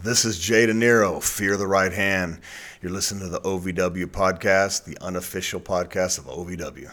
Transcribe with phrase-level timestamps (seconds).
[0.00, 2.38] This is Jay Dinero, Fear the Right Hand.
[2.80, 6.92] You're listening to the OVW podcast, the unofficial podcast of OVW.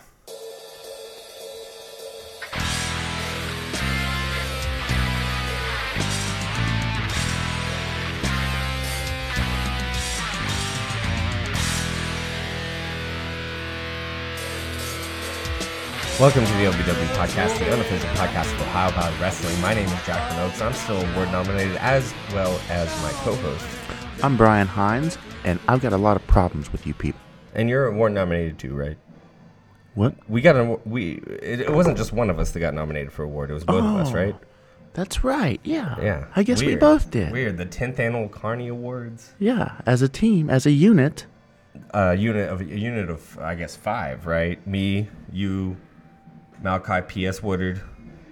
[16.20, 19.60] Welcome to the OVW podcast, the unofficial podcast of Ohio Valley Wrestling.
[19.60, 20.62] My name is Jackman Ochs.
[20.66, 23.66] I'm still award nominated as well as my co-host,
[24.24, 27.20] I'm Brian Hines, and I've got a lot of problems with you people.
[27.54, 28.98] and you're award nominated too, right?
[29.96, 30.16] What?
[30.30, 31.16] We got an we.
[31.42, 33.50] It, it wasn't just one of us that got nominated for award.
[33.52, 34.14] It was both of us, Oh.
[34.14, 34.36] right?
[34.94, 35.60] That's right.
[35.66, 35.96] Yeah.
[36.02, 36.26] Yeah.
[36.36, 36.80] I guess we Weird.
[36.80, 37.32] both did.
[37.34, 37.58] Weird.
[37.58, 39.34] The 10th annual Carney Awards.
[39.40, 39.82] Yeah.
[39.86, 41.26] As a team, as a unit.
[41.90, 44.66] A unit of a unit of I guess five, right?
[44.66, 45.76] Me, you,
[46.70, 47.44] Malachi P.S.
[47.44, 47.80] Woodard,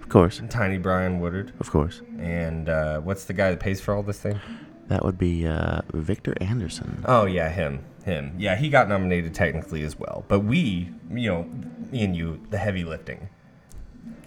[0.02, 0.42] Of course.
[0.50, 2.02] Tiny Brian Woodard, Of course.
[2.18, 4.40] and uh, what's the guy that pays for all this thing?
[4.88, 7.04] That would be uh, Victor Anderson.
[7.06, 8.34] Oh yeah, him, him.
[8.36, 10.24] Yeah, he got nominated technically as well.
[10.26, 11.44] But we, you know,
[11.92, 13.28] me and you, the heavy lifting,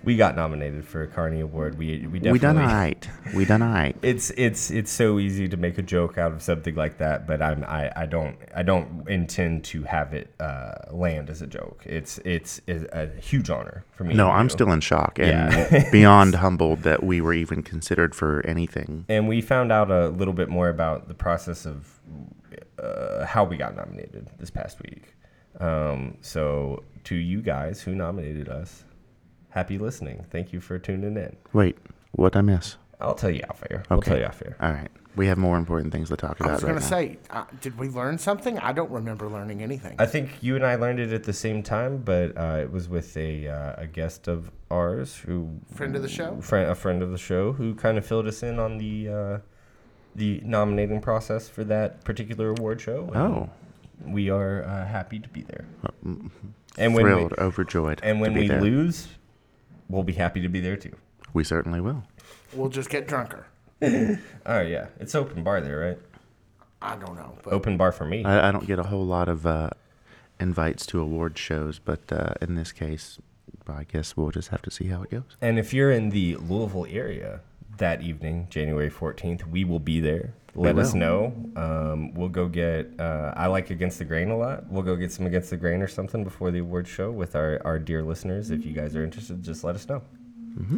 [0.08, 1.77] we got nominated for a Carney Award.
[1.77, 2.31] We we definitely.
[2.31, 3.09] we done right.
[3.36, 3.94] We done right.
[4.02, 7.41] It's it's it's so easy to make a joke out of something like that, but
[7.41, 11.83] I'm I, I don't I don't intend to have it uh, land as a joke.
[11.86, 14.14] It's it's, it's a huge honor for me.
[14.14, 14.49] No, I'm you.
[14.49, 15.89] still in shock and Yeah.
[15.91, 19.03] beyond humbled that we were even considered for anything.
[19.09, 21.99] and we found out a little bit more about the process of
[22.81, 25.16] uh, how we got nominated this past week.
[25.59, 28.86] Um, so, to you guys who nominated us,
[29.58, 30.23] happy listening.
[30.30, 31.36] Thank you for tuning in.
[31.52, 31.77] Wait,
[32.11, 32.77] what I miss?
[33.02, 33.81] I'll tell you off air.
[33.89, 34.11] I'll Okay.
[34.11, 34.55] tell you off air.
[34.61, 34.89] All right.
[35.16, 36.41] We have more important things to talk about.
[36.41, 38.59] I about was right going to say, uh, did we learn something?
[38.59, 39.95] I don't remember learning anything.
[39.97, 42.88] I think you and I learned it at the same time, but uh, it was
[42.88, 46.39] with a uh, a guest of ours who Friend of the show?
[46.42, 49.38] friend, a friend of the show who kind of filled us in on the uh,
[50.16, 53.09] the nominating process for that particular award show.
[53.16, 53.49] Oh,
[54.05, 55.66] we are uh, happy to be there.
[56.77, 58.02] And when thrilled, we, overjoyed.
[58.03, 58.61] and when to be we there.
[58.61, 59.08] lose,
[59.89, 60.95] we'll be happy to be there too.
[61.33, 62.03] we certainly will.
[62.53, 63.48] We'll just get drunker.
[64.45, 65.99] Oh yeah, it's open bar there, right?
[66.81, 67.37] I don't know.
[67.43, 68.23] But Open bar for me.
[68.23, 69.70] I, I don't get a whole lot of uh,
[70.39, 73.20] invites to award shows, but uh, in this case,
[73.67, 75.37] I guess we'll just have to see how it goes.
[75.42, 77.42] And if you're in the Louisville area
[77.77, 80.33] that evening, January 14th, we will be there.
[80.55, 81.33] Let us know.
[81.55, 84.67] Um, we'll go get, uh, I like Against the Grain a lot.
[84.71, 87.61] We'll go get some Against the Grain or something before the award show with our,
[87.64, 88.49] our dear listeners.
[88.49, 90.02] If you guys are interested, just let us know.
[90.60, 90.77] Mm-hmm.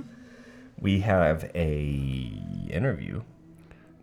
[0.82, 2.34] We have a
[2.70, 3.22] interview.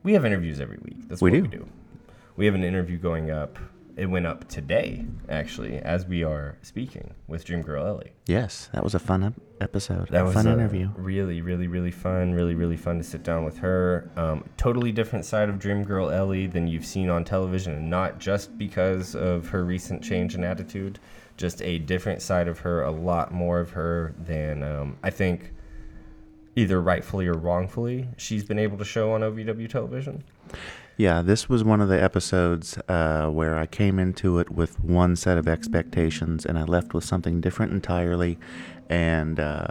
[0.02, 1.08] We have interviews every week.
[1.08, 1.42] That's We what do.
[1.42, 1.68] we do.
[2.36, 3.58] We have an interview going up.
[3.96, 8.12] It went up today, actually, as we are speaking with Dream Girl Ellie.
[8.26, 10.08] Yes, that was a fun ep- episode.
[10.08, 10.90] That a was fun uh, interview.
[10.96, 12.34] Really, really, really fun.
[12.34, 14.10] Really, really fun to sit down with her.
[14.18, 18.18] Um, totally different side of Dream Girl Ellie than you've seen on television, and not
[18.18, 20.98] just because of her recent change in attitude.
[21.38, 25.52] Just a different side of her, a lot more of her than um, I think,
[26.54, 30.22] either rightfully or wrongfully, she's been able to show on OVW television.
[30.98, 35.14] Yeah, this was one of the episodes uh, where I came into it with one
[35.14, 38.38] set of expectations and I left with something different entirely.
[38.88, 39.66] And uh,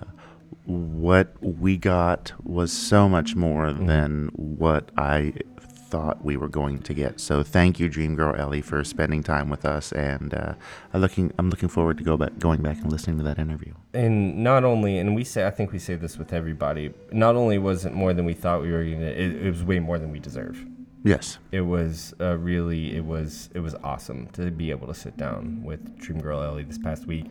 [0.66, 6.94] what we got was so much more than what I thought we were going to
[6.94, 7.20] get.
[7.20, 9.92] So thank you, Dream Girl Ellie, for spending time with us.
[9.94, 10.54] And uh,
[10.94, 13.74] I'm looking, I'm looking forward to go back, going back and listening to that interview.
[13.96, 17.58] and not only and we say i think we say this with everybody not only
[17.58, 20.12] was it more than we thought we were gonna it, it was way more than
[20.12, 20.66] we deserve
[21.06, 21.38] Yes.
[21.52, 25.64] it was uh, really it was it was awesome to be able to sit down
[25.64, 27.26] with dream girl ellie this past week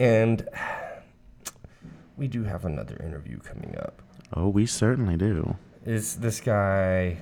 [0.00, 0.48] and
[2.16, 4.02] we do have another interview coming up
[4.32, 5.56] Oh, we certainly do.
[5.84, 7.18] is this guy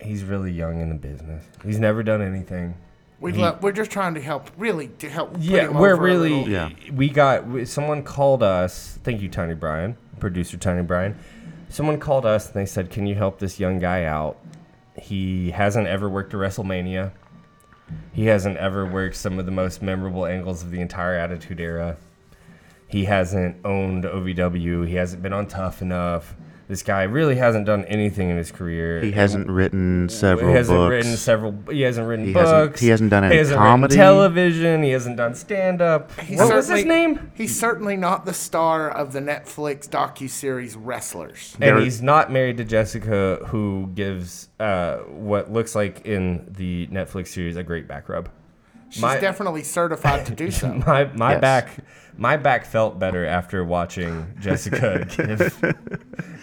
[0.00, 2.74] he's really young in the business he's never done anything
[3.20, 5.32] we he- le- we're just trying to help, really, to help.
[5.32, 6.28] put Yeah, him we're over a really.
[6.44, 6.68] little- Yeah.
[6.92, 8.98] We got we, someone called us.
[9.04, 11.16] Thank you, Tiny Brian, producer Tiny Brian.
[11.76, 14.38] Someone called us and they said, "Can you help this young guy out?
[14.98, 17.12] He hasn't ever worked a WrestleMania.
[18.14, 21.98] He hasn't ever worked some of the most memorable angles of the entire Attitude Era.
[22.88, 24.88] He hasn't owned OVW.
[24.88, 26.34] He hasn't been on Tough Enough.
[26.68, 29.00] This guy really hasn't done anything in his career.
[29.00, 31.06] He hasn't written several he hasn't books.
[31.06, 31.54] witten several.
[31.70, 32.50] He hasn't written He books.
[32.50, 33.94] hasn't- he hasn't done any He hasn't comedy.
[33.94, 34.82] written television.
[34.82, 36.10] He hasn't done stand up.
[36.20, 37.30] He's What was his certainly- name?
[37.34, 41.56] He's certainly not the star of the Netflix docuseries Wrestlers.
[41.60, 46.88] And There- he's not married to Jessica, who gives uh, what looks like in the
[46.88, 48.28] Netflix series a great back rub.
[48.90, 50.72] She's My- definitely certified to do so.
[50.86, 51.40] My my Yes.
[51.40, 51.70] back
[52.16, 55.74] my back felt better after watching Jessica give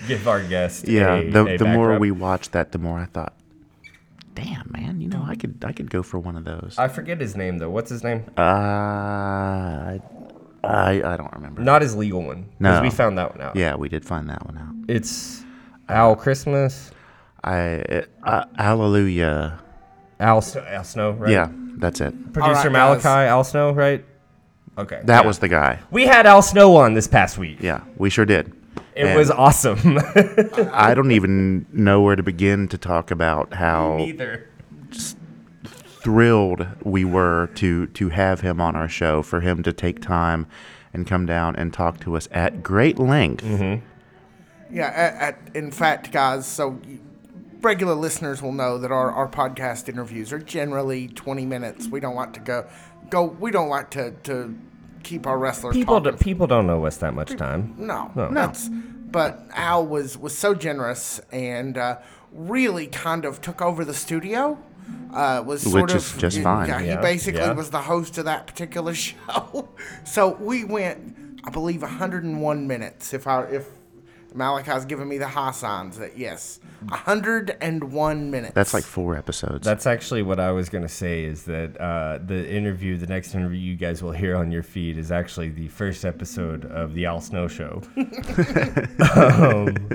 [0.07, 0.88] give our guest.
[0.88, 2.01] Yeah, a, the a the more rub.
[2.01, 3.34] we watched that, the more I thought,
[4.36, 6.75] damn man, you know I could I could go for one of those.
[6.78, 7.69] I forget his name though.
[7.72, 8.25] What's his name?
[8.38, 10.00] Uh, I
[10.63, 11.62] I, I don't remember.
[11.62, 12.50] Not his legal one.
[12.60, 12.81] No.
[12.81, 13.56] we found that one out.
[13.56, 14.74] Yeah, we did find that one out.
[14.88, 15.44] It's
[15.90, 16.92] Al Christmas.
[17.44, 19.60] I uh, hallelujah.
[20.19, 21.31] Al, Snow, Al Snow, right?
[21.31, 21.50] Yeah,
[21.83, 22.33] that's it.
[22.33, 23.30] Producer right, Malachi guys.
[23.30, 24.06] Al Snow, right?
[24.77, 25.01] Okay.
[25.03, 25.27] That yeah.
[25.27, 25.80] was the guy.
[25.91, 27.57] We had Al Snow on this past week.
[27.62, 28.53] Yeah, we sure did.
[28.95, 30.00] It And was awesome.
[30.71, 34.07] I don't even know where to begin to talk about how
[35.65, 40.47] thrilled we were to to have him on our show for him to take time
[40.94, 43.44] and come down and talk to us at great length.
[43.44, 43.85] Mm-hmm.
[44.75, 47.00] Yeah, at, at, in fact, guys, so you,
[47.63, 51.88] regular listeners will know that our, our podcast interviews are generally 20 minutes.
[51.88, 52.68] We don't like to go,
[53.10, 53.24] go.
[53.24, 54.56] we don't like to, to
[55.04, 56.18] keep our wrestlers People talking.
[56.18, 57.75] do, people don't know us that much time.
[57.77, 58.30] no, No.
[58.31, 62.00] That's, but Al was, was so generous and uh,
[62.31, 64.57] really kind of took over the studio.
[65.13, 66.68] Uh, was sort Which of is just yeah, fine.
[66.68, 67.54] Yeah, he basically yeah.
[67.54, 69.69] was the host of that particular show.
[70.04, 73.13] so we went, I believe, 101 minutes.
[73.13, 73.68] If I if
[74.33, 78.53] Malachi's giving me the Hassans signs that yes, 101 minutes.
[78.53, 79.65] That's like four episodes.
[79.65, 81.24] That's actually what I was gonna say.
[81.24, 84.97] Is that uh, the interview, the next interview you guys will hear on your feed
[84.97, 87.81] is actually the first episode of the Al Snow Show.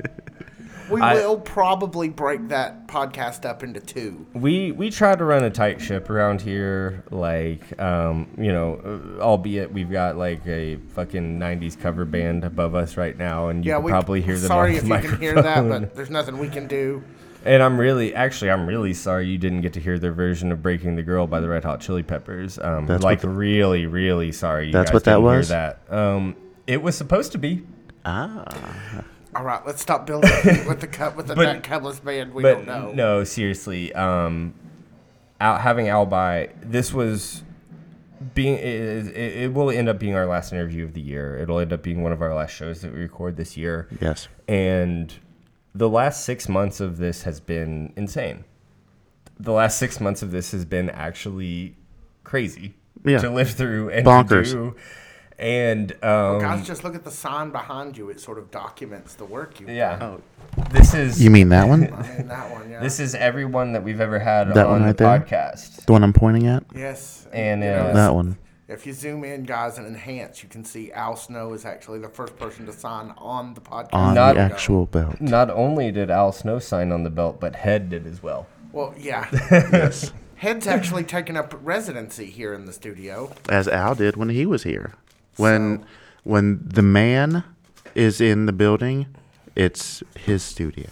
[0.91, 4.27] we I- will probably break that podcast up into two.
[4.35, 8.81] we we try to run a tight ship around here, like um, you know,
[9.19, 13.65] uh, albeit we've got like a fucking '90s cover band above us right now, and
[13.65, 14.49] you Yeah, can we probably hear them.
[14.49, 17.03] Sorry if the you can hear that, but there's nothing we can do.
[17.45, 20.61] And I'm really, actually, I'm really sorry you didn't get to hear their version of
[20.61, 22.59] "Breaking the Girl" by the Red Hot Chili Peppers.
[22.59, 24.67] Um, That's what like the- really, really sorry.
[24.67, 25.49] You That's guys what that didn't hear was?
[25.49, 26.35] That um,
[26.67, 27.63] it was supposed to be,
[28.05, 28.45] ah,
[29.39, 30.31] All right, let's stop building
[30.67, 32.35] with the cut with the But- Nut Cubless band.
[32.35, 32.93] We but don't know.
[32.93, 33.95] no, seriously.
[33.95, 34.53] Um,
[35.41, 37.45] out having Al by this was
[38.35, 41.39] being it, it, it will end up being our last interview of the year.
[41.39, 43.87] It'll end up being one of our last shows that we record this year.
[44.01, 44.27] yes.
[44.49, 45.15] And
[45.73, 48.45] the last six months of this has been insane.
[49.39, 51.77] The last six months of this has been actually
[52.25, 52.75] crazy
[53.05, 53.19] Yeah.
[53.19, 54.47] to live through and Bonkers.
[54.47, 54.77] to do.
[55.39, 58.11] And um, Guys, just look at the sign behind you.
[58.11, 60.21] It sort of documents the work you've yeah, Oh.
[60.73, 61.83] this is You mean that one?
[61.83, 61.93] done.
[62.03, 62.81] I mean, that one, yeah.
[62.81, 65.21] this is everyone that we've ever had That on one the right there?
[65.21, 65.87] podcast.
[65.87, 66.65] the one I'm pointing at?
[66.75, 67.27] yes.
[67.33, 68.37] And, you uh, That one.
[68.67, 72.09] If you zoom in, guys, and enhance, you can see Al Snow is actually the
[72.11, 73.95] first person to sign on the podcast.
[73.95, 75.21] On Not- the actual belt.
[75.23, 78.47] Not only did Al Snow sign on the belt, but Head did as well.
[78.73, 79.27] Well, yeah.
[79.51, 80.13] yes.
[80.35, 83.33] Head's actually taken up residency here in the studio.
[83.49, 84.93] As Al did when he was here.
[85.39, 85.85] When
[86.25, 87.45] when the man
[87.95, 89.07] is in the building,
[89.55, 90.91] it's his studio.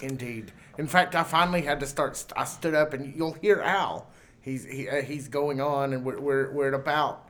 [0.00, 0.52] Indeed.
[0.78, 2.16] In fact, I finally had to start.
[2.16, 4.06] St- I stood up, and you'll hear Al.
[4.40, 7.28] He's he, uh, he's going on, and we're, we're we're at about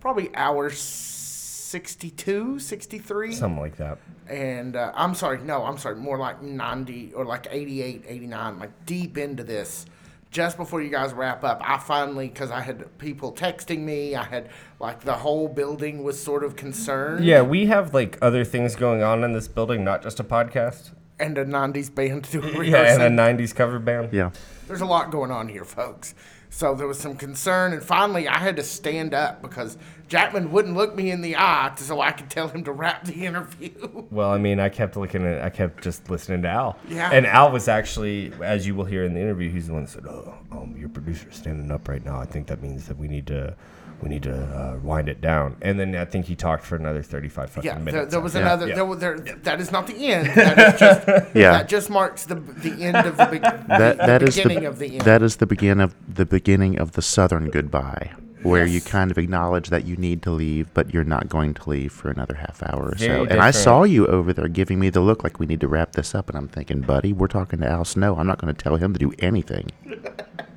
[0.00, 3.32] probably hour 62, 63.
[3.34, 3.98] Something like that.
[4.28, 8.86] and uh, I'm sorry, no, I'm sorry, more like 90 or like 88, 89, like
[8.86, 9.86] deep into this.
[10.32, 14.24] Just before you guys wrap up, I finally, because I had people texting me, I
[14.24, 14.48] had
[14.80, 17.22] like the whole building was sort of concerned.
[17.24, 20.92] Yeah, we have like other things going on in this building, not just a podcast.
[21.20, 23.02] And a 90s band to Yeah, rehearsing.
[23.02, 24.12] and a '90s cover band.
[24.14, 24.30] Yeah.
[24.66, 26.14] There's a lot going on here, folks.
[26.54, 29.78] So there was some concern, and finally I had to stand up because
[30.08, 33.24] Jackman wouldn't look me in the eye so I could tell him to wrap the
[33.24, 33.70] interview.
[34.12, 36.78] Well, I mean, I kept looking at, I kept just listening to Al.
[36.86, 37.08] Yeah.
[37.10, 39.88] And Al was actually, as you will hear in the interview, he's the one that
[39.90, 42.20] said, "Oh, um, your producer's standing up right now.
[42.20, 43.56] I think that means that we need to,
[44.02, 47.02] we need to uh, wind it down." And then I think he talked for another
[47.02, 47.92] thirty-five fucking Yeah, minutes.
[47.94, 48.40] there, there was Yeah.
[48.42, 48.68] another.
[48.68, 48.74] Yeah.
[48.74, 50.26] There, there, that is not the end.
[50.34, 51.08] That is just.
[51.34, 51.52] Yeah.
[51.52, 54.60] That just marks the the end of the, be- That the, that the is beginning
[54.64, 55.00] the, of the end.
[55.02, 58.10] that is the begin of the beginning of the southern goodbye,
[58.42, 61.70] where you kind of acknowledge that you need to leave, but you're not going to
[61.70, 63.30] leave for another half hour or Very so.
[63.30, 65.92] And I saw you over there giving me the look like we need to wrap
[65.92, 68.16] this up, and I'm thinking, buddy, we're talking to Al Snow.
[68.16, 69.68] I'm not going to tell him to do anything.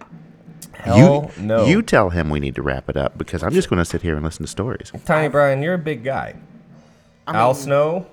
[0.85, 1.65] Hell you, no.
[1.65, 4.01] you tell him we need to wrap it up because I'm just going to sit
[4.01, 4.91] here and listen to stories.
[5.05, 6.35] Tiny Brian, you're a big guy.
[7.27, 8.05] I Al Snow,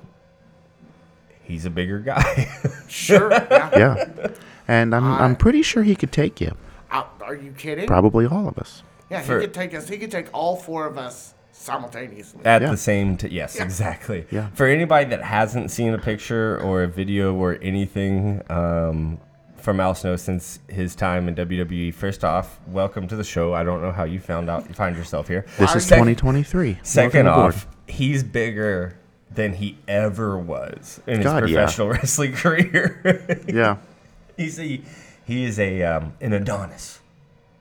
[1.43, 2.49] he's a bigger guy.
[2.89, 3.33] Sure.
[3.33, 3.71] Yeah.
[3.75, 4.29] Yeah,
[4.69, 6.55] and I'm I'm pretty sure he could take you.
[6.91, 7.87] I- are you kidding?
[7.87, 8.83] Probably all of us.
[9.11, 9.89] Yeah, he For- could take us.
[9.89, 12.43] He could take all four of us simultaneously.
[12.45, 12.71] At Yeah.
[12.71, 13.65] the same t- yes, Yeah.
[13.65, 14.27] exactly.
[14.31, 14.49] Yeah.
[14.53, 19.17] For anybody that hasn't seen a picture or a video or anything um,
[19.63, 21.95] from Al Snow since his time in WWE.
[21.95, 23.55] First off, welcome to the show.
[23.55, 25.47] I don't know how you found out you find yourself here.
[25.59, 26.79] This is you- 2023.
[26.83, 27.55] Second Welcome aboard.
[27.55, 28.99] off, he's bigger
[29.31, 31.55] than he ever was in his God, yeah.
[31.55, 33.41] professional wrestling career.
[33.47, 33.77] Yeah.
[34.37, 34.81] he's a
[35.25, 37.01] he is a um, an Adonis,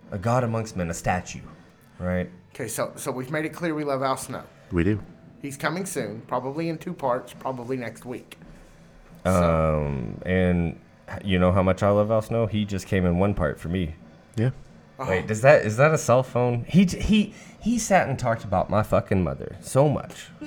[0.09, 1.39] a god amongst men, a statue,
[1.99, 2.29] right?
[2.53, 4.43] Okay, so so we've made it clear we love Al Snow.
[4.71, 4.99] We do.
[5.41, 8.37] He's coming soon, probably in two parts, probably next week.
[9.25, 10.79] Um, and
[11.23, 12.45] you know how much I love Al Snow?
[12.47, 13.95] He just came in one part for me.
[14.35, 14.51] Yeah.
[14.99, 15.09] Uh-huh.
[15.09, 16.63] Wait, does that is that a cell phone?
[16.67, 20.27] He he he sat and talked about my fucking mother so much,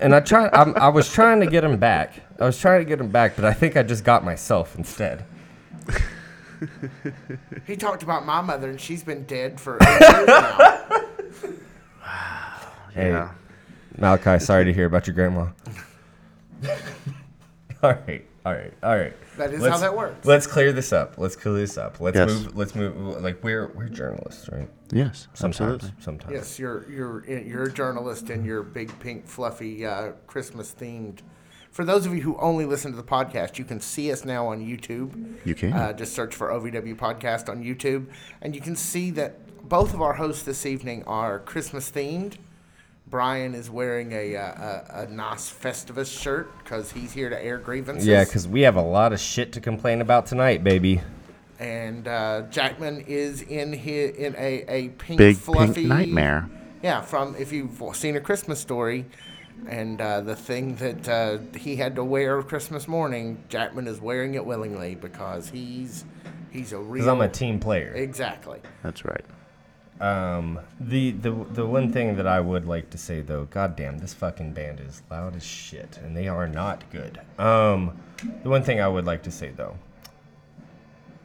[0.00, 0.48] and I try.
[0.52, 2.14] I'm, I was trying to get him back.
[2.40, 5.24] I was trying to get him back, but I think I just got myself instead.
[7.66, 11.00] He talked about my mother, and she's been dead for eight years now.
[12.94, 13.30] Hey, Yeah.
[13.96, 15.46] Malachi, sorry to hear about your grandma.
[17.82, 19.14] all right, all right, all right.
[19.36, 20.26] That is Let's- how that works.
[20.26, 21.18] Let's clear this up.
[21.18, 22.00] Let's clear this up.
[22.00, 22.28] Let's Yes.
[22.30, 22.56] move.
[22.56, 23.22] Let's move.
[23.22, 24.68] Like we're we're journalists, right?
[24.92, 25.28] Yes.
[25.34, 25.84] Sometimes.
[25.84, 26.02] Absolutely.
[26.02, 26.32] Sometimes.
[26.34, 31.18] Yes, you're you're you're a journalist in your big pink fluffy uh, Christmas themed.
[31.70, 34.48] For those of you who only listen to the podcast, you can see us now
[34.48, 35.36] on YouTube.
[35.44, 35.72] You can.
[35.72, 38.06] Uh, just search for OVW Podcast on YouTube,
[38.42, 42.34] and you can see that both of our hosts this evening are Christmas themed.
[43.10, 47.58] Brian is wearing a uh, a, a Nas Festivus shirt because he's here to air
[47.58, 48.06] grievances.
[48.06, 51.00] Yeah, because we have a lot of shit to complain about tonight, baby.
[51.58, 56.48] and uh, Jackman is in his in a, a pink Big fluffy pink nightmare.
[56.82, 59.04] Yeah, from if you've seen a Christmas story,
[59.66, 64.34] and uh, the thing that uh, he had to wear Christmas morning, Jackman is wearing
[64.34, 66.04] it willingly because he's
[66.50, 67.04] he's a real.
[67.04, 67.92] Because I'm a team player.
[67.92, 68.60] Exactly.
[68.82, 69.24] That's right.
[70.00, 74.14] Um, the, the the one thing that I would like to say though, goddamn, this
[74.14, 77.20] fucking band is loud as shit, and they are not good.
[77.38, 77.98] Um,
[78.42, 79.76] the one thing I would like to say though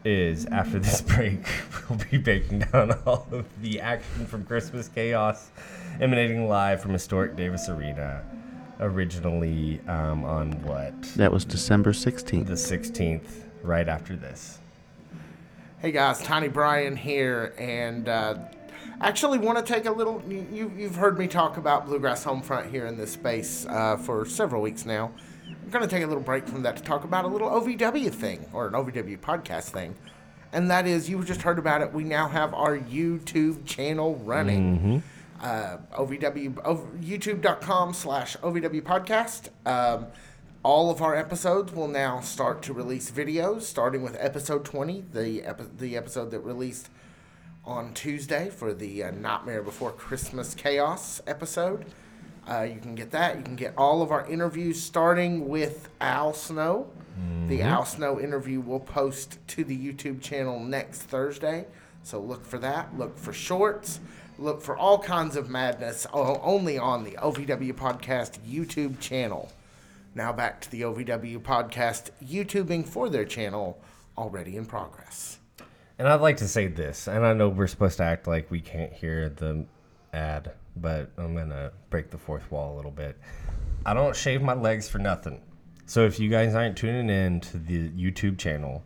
[0.04, 1.48] is after this break,
[1.90, 5.50] we'll be breaking down all of the action from Christmas Chaos,
[6.02, 8.24] emanating live from historic Davis Arena,
[8.82, 12.46] originally um, on what That was December 16th.
[12.46, 14.60] the 16th, right after this.
[15.80, 18.36] Hey guys, Tiny Brian here, and uh,
[19.02, 20.22] actually want to take a little.
[20.28, 24.26] You, you- you've heard me talk about Bluegrass Homefront here in this space uh, for
[24.26, 25.12] several weeks now.
[25.48, 28.12] I'm going to take a little break from that to talk about a little OVW
[28.12, 29.96] thing, or an OVW podcast thing.
[30.54, 31.92] And that is, you just heard about it.
[31.92, 35.04] We now have our YouTube channel running.
[35.42, 39.50] Uh, OVW, ov- youtube.com slash OVW podcast.
[39.68, 40.08] Um,
[40.64, 45.44] all of our episodes will now start to release videos, starting with episode 20, the,
[45.44, 46.90] epi- the episode that released
[47.66, 51.86] on Tuesday for the uh, Nightmare Before Christmas Chaos episode.
[52.48, 53.38] Uh, you can get that.
[53.38, 56.88] You can get all of our interviews starting with Al Snow.
[57.48, 61.66] The Al Snow interview will post to the YouTube channel next Thursday.
[62.04, 62.98] So look for that.
[62.98, 64.00] Look for shorts.
[64.38, 69.52] Look for all kinds of madness only on the OVW Podcast YouTube channel.
[70.14, 73.82] Now back to the OVW Podcast YouTubing for their channel
[74.18, 75.40] already in progress.
[75.98, 78.60] And I'd like to say this, and I know we're supposed to act like we
[78.60, 79.66] can't hear the
[80.14, 83.18] ad, but I'm gonna break the fourth wall a little bit.
[83.86, 85.42] I don't shave my legs for nothing.
[85.86, 88.84] So if you guys aren't tuning in to the YouTube channel,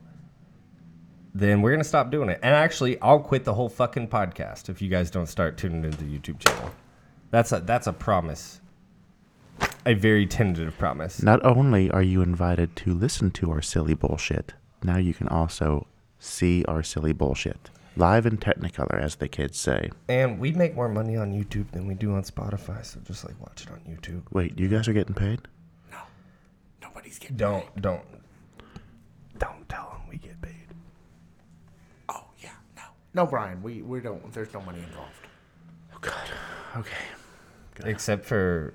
[1.34, 2.40] then we're gonna stop doing it.
[2.44, 5.98] And actually, I'll quit the whole fucking podcast if you guys don't start tuning into
[5.98, 6.72] the YouTube channel.
[7.32, 8.62] That's a that's a promise.
[9.86, 11.24] A very tentative promise.
[11.24, 15.88] Not only are you invited to listen to our silly bullshit, now you can also
[16.20, 17.70] see our silly bullshit.
[17.96, 19.90] Live in Technicolor, as the kids say.
[20.08, 23.40] And we make more money on YouTube than we do on Spotify, so just like
[23.42, 24.22] watch it on YouTube.
[24.32, 25.42] Wait, you guys are getting paid?
[25.92, 25.98] No,
[26.82, 28.06] nobody's getting Don't don't
[29.38, 30.68] don't tell them we get paid.
[32.08, 32.84] Oh yeah, no,
[33.14, 33.62] no, Brian.
[33.62, 34.32] We we don't.
[34.32, 35.12] There's no money involved.
[35.94, 36.30] Oh, God.
[36.78, 37.90] Okay.
[37.90, 38.74] Except for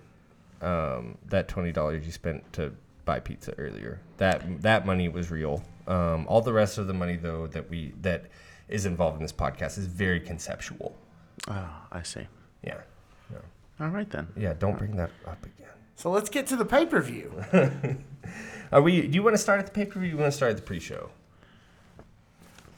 [0.61, 2.73] um, that twenty dollars you spent to
[3.05, 4.01] buy pizza earlier.
[4.19, 5.63] That that money was real.
[5.87, 8.25] Um, all the rest of the money though that we that
[8.69, 10.97] is involved in this podcast is very conceptual.
[11.49, 12.27] Oh, I see.
[12.63, 12.81] Yeah.
[13.31, 13.39] Yeah.
[13.81, 14.29] All right then.
[14.37, 15.69] Yeah, don't bring that up again.
[15.97, 17.33] So let's get to the pay per view.
[18.73, 20.19] Are we do you want to start at the pay per view or do you
[20.23, 21.11] want to start at the pre show?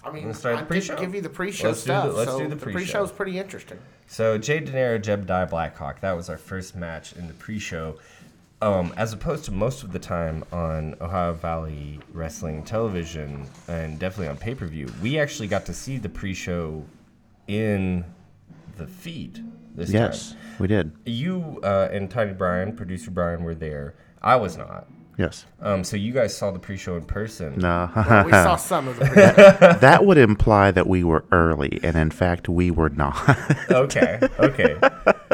[0.04, 0.96] I mean, Wanna start I the pre-show?
[0.96, 2.14] give you the pre-show Let's do the- stuff.
[2.16, 2.76] let's so do the the pre-show.
[2.78, 3.78] pre-show is pretty interesting.
[4.06, 5.98] So Jay Dinero, Jebediah Blackhawk.
[6.00, 7.98] That was our first match in the pre-show.
[8.62, 14.28] Um, as opposed to most of the time on Ohio Valley Wrestling Television and definitely
[14.28, 16.82] on pay-per-view, we actually got to see the pre-show
[17.48, 18.02] in
[18.76, 19.44] the feed
[19.74, 20.38] this Yes, time.
[20.40, 20.92] Yes, we did.
[21.04, 23.94] You uh, and Tiny Brian, producer Brian, were there.
[24.22, 24.88] I was not.
[25.18, 25.46] Yes.
[25.60, 27.58] Um, so you guys saw the pre-show in person.
[27.58, 27.90] No.
[27.96, 29.06] Well, we saw some of the.
[29.06, 29.72] pre-show.
[29.80, 33.16] that would imply that we were early, and in fact, we were not.
[33.76, 34.76] Okay, okay.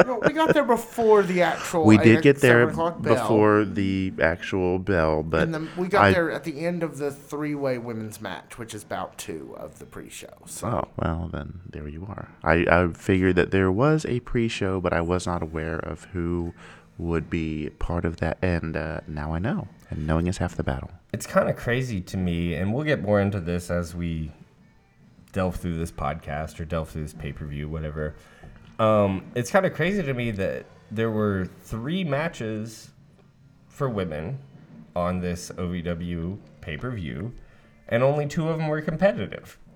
[0.05, 1.85] no, we got there before the actual.
[1.85, 6.05] we did get there 7 bell, before the actual bell, but And then we got
[6.05, 9.79] I- there at the end of the three-way women's match, which is about two of
[9.79, 10.27] the pre-show.
[10.45, 12.29] So Oh well, then there you are.
[12.43, 16.53] I, I figured that there was a pre-show, but I was not aware of who
[16.97, 19.67] would be part of that, and uh, now I know.
[19.89, 20.91] And knowing is half the battle.
[21.11, 24.31] It's kind of crazy to me, and we'll get more into this as we
[25.31, 28.15] delve through this podcast or delve through this pay per view, whatever.
[28.79, 32.91] Um, it's kind of crazy to me that there were three matches
[33.67, 34.39] for women
[34.95, 37.33] on this OVW pay per view,
[37.87, 39.57] and only two of them were competitive.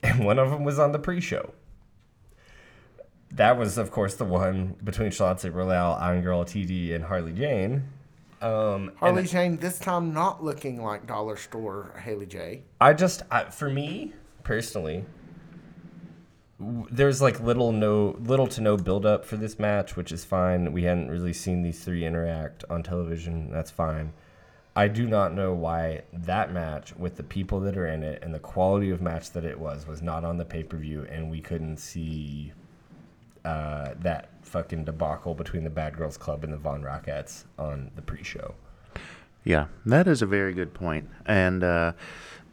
[0.00, 1.54] And one of them was on the pre show.
[3.38, 7.84] That was, of course, the one between Shalonce Royal, Island Girl TiTi, and Harley Jane.
[8.42, 12.62] Um, Harley Jane this time not looking like dollar store Haley J.
[12.80, 15.04] I just, I, for me personally,
[16.58, 20.24] w- there's like little no, little to no build up for this match, which is
[20.24, 20.72] fine.
[20.72, 23.52] We hadn't really seen these three interact on television.
[23.52, 24.14] That's fine.
[24.74, 28.34] I do not know why that match with the people that are in it and
[28.34, 31.30] the quality of match that it was was not on the pay per view, and
[31.30, 32.52] we couldn't see
[33.48, 38.02] uh, that fucking debacle between the Bad Girls Club and the Von Rockits on the
[38.02, 38.54] pre-show.
[39.42, 41.08] Yeah, that is a very good point.
[41.24, 41.92] And uh,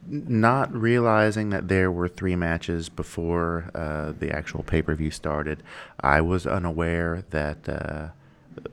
[0.08, 5.64] not realizing that there were three matches before uh, the actual pay per view started,
[6.00, 8.10] I was unaware that uh,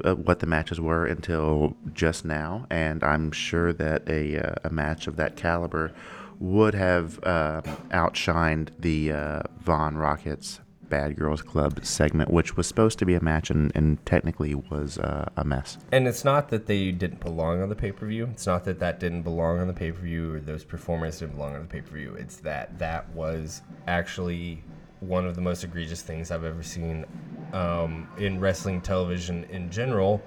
[0.04, 2.66] uh, what the matches were until just now.
[2.70, 5.92] And I'm sure that a, uh, a match of that caliber
[6.38, 10.58] would have um outshined the uh, Von Rockits.
[10.92, 14.98] Bad Girls Club segment, which was supposed to be a match and, and technically was
[14.98, 15.78] uh, a mess.
[15.90, 18.28] And it's not that they didn't belong on the pay per view.
[18.30, 21.36] It's not that that didn't belong on the pay per view or those performers didn't
[21.36, 22.14] belong on the pay per view.
[22.16, 24.62] It's that that was actually
[25.00, 27.06] one of the most egregious things I've ever seen
[27.54, 30.22] um, in wrestling television in general.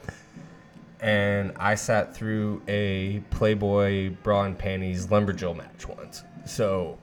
[1.00, 6.24] And I sat through a Playboy bra and panties lumberjill match once.
[6.48, 6.98] So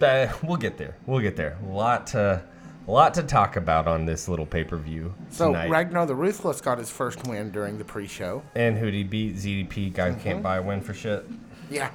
[0.00, 0.96] uh, we'll get there.
[1.04, 1.58] We'll get there.
[1.68, 2.42] A lot to,
[2.88, 5.68] a lot to talk about on this little pay per view So tonight.
[5.70, 8.42] Ragnar the Ruthless got his first win during the pre-show.
[8.54, 9.36] And who'd he beat?
[9.36, 9.92] ZDP.
[9.92, 10.20] Guy Mm-hmm.
[10.20, 11.24] can't buy a win for shit.
[11.70, 11.90] Yeah.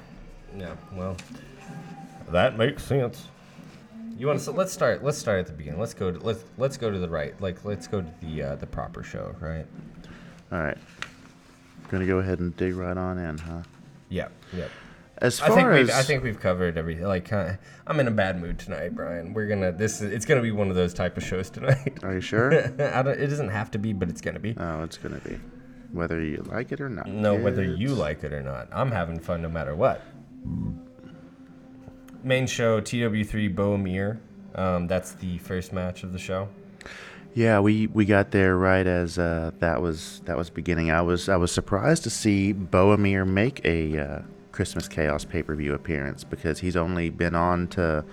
[0.56, 1.16] Yeah, well,
[2.30, 3.26] that makes sense.
[4.16, 4.44] You want to?
[4.44, 5.02] So let's start.
[5.02, 5.80] Let's start at the beginning.
[5.80, 6.12] Let's go.
[6.12, 7.34] To, let's let's go to the right.
[7.40, 9.66] Like let's go to the uh, the proper show, right?
[10.52, 10.78] All right.
[11.90, 13.62] Gonna go ahead and dig right on in, huh?
[14.10, 14.28] Yeah.
[14.56, 14.70] Yep.
[15.18, 17.04] As I far think as we've, I think we've covered everything.
[17.04, 17.54] Like uh,
[17.86, 19.32] I'm in a bad mood tonight, Brian.
[19.32, 20.00] We're gonna this.
[20.00, 21.98] is It's gonna be one of those type of shows tonight.
[22.02, 22.52] are you sure?
[22.82, 24.54] I don't, it doesn't have to be, but it's gonna be.
[24.58, 25.38] oh, it's gonna be
[25.94, 27.06] whether you like it or not.
[27.06, 28.68] No, whether you like it or not.
[28.72, 30.02] I'm having fun no matter what.
[32.22, 34.20] Main show TW3 Bo Amir.
[34.56, 36.48] Um, that's the first match of the show.
[37.34, 40.90] Yeah, we, we got there right as uh, that was that was beginning.
[40.90, 44.22] I was I was surprised to see Bo Amir make a uh,
[44.54, 48.04] Christmas Chaos pay per view appearance because he's only been on to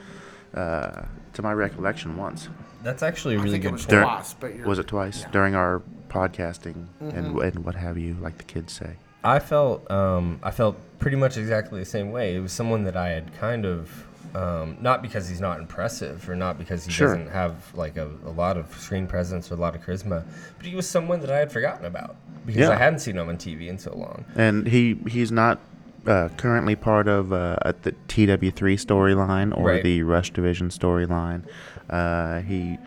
[0.56, 2.50] uh, to my recollection once.
[2.84, 4.02] That's actually a I really think it good was point.
[4.04, 5.28] twice, but you're, Was it twice Yeah.
[5.32, 7.40] during our podcasting and Mm-hmm.
[7.40, 8.96] and what have you, like the kids say?
[9.24, 12.36] I felt um, I felt pretty much exactly the same way.
[12.36, 16.36] It was someone that I had kind of um, not because he's not impressive or
[16.36, 17.08] not because he Sure.
[17.10, 20.24] doesn't have like a, a lot of screen presence or a lot of charisma,
[20.58, 22.70] but he was someone that I had forgotten about because Yeah.
[22.70, 24.26] I hadn't seen him on TV in so long.
[24.36, 25.60] And he he's not
[26.08, 29.84] uh, currently part of uh, the TW3 storyline or Right.
[29.84, 31.44] the Rush Division storyline.
[31.90, 32.78] Uh, he,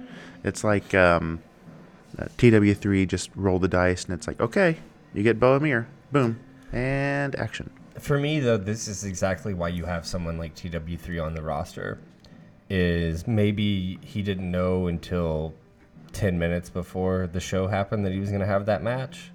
[0.42, 1.40] it's like um,
[2.18, 4.78] uh, TW3 just roll the dice and it's like okay,
[5.12, 6.38] you get Bo Amir, boom,
[6.72, 7.70] and action.
[7.98, 11.98] For me, though, this is exactly why you have someone like TW3 on the roster.
[12.70, 15.54] Is maybe he didn't know until
[16.12, 19.30] 10 minutes before the show happened that he was going to have that match,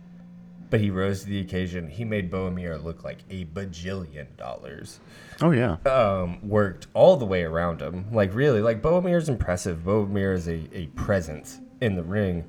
[0.69, 1.89] but he rose to the occasion.
[1.89, 4.99] He made Bo Amir look like a bajillion dollars.
[5.41, 8.05] Oh yeah, Um, worked all the way around him.
[8.11, 9.83] Like, really, like, Bo Amir's impressive.
[9.83, 12.45] Bo Amir is a, a presence in the ring.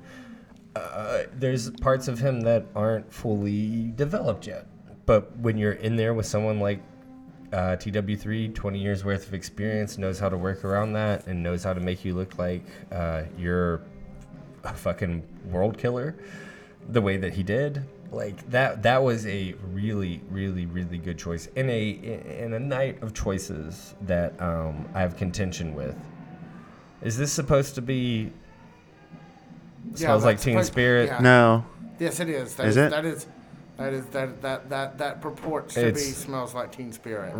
[0.75, 4.67] Uh, there's parts of him that aren't fully developed yet.
[5.05, 6.81] But when you're in there with someone like
[7.51, 11.63] uh, TW3, 20 years worth of experience, knows how to work around that and knows
[11.63, 13.81] how to make you look like uh, you're
[14.63, 16.15] a fucking world killer
[16.89, 17.83] the way that he did.
[18.11, 21.89] Like that that was a really really really good choice in a
[22.43, 25.95] in a night of choices that um, I have contention with.
[27.01, 28.31] Is this supposed to be
[29.91, 31.07] Yeah, smells like Teen supposed- Spirit?
[31.07, 31.19] yeah.
[31.21, 31.65] no,
[31.99, 32.55] Yes, it is.
[32.55, 32.89] That Is is it?
[32.91, 33.27] That is.
[33.77, 37.33] That is that that that that purports to be smells like Teen Spirit.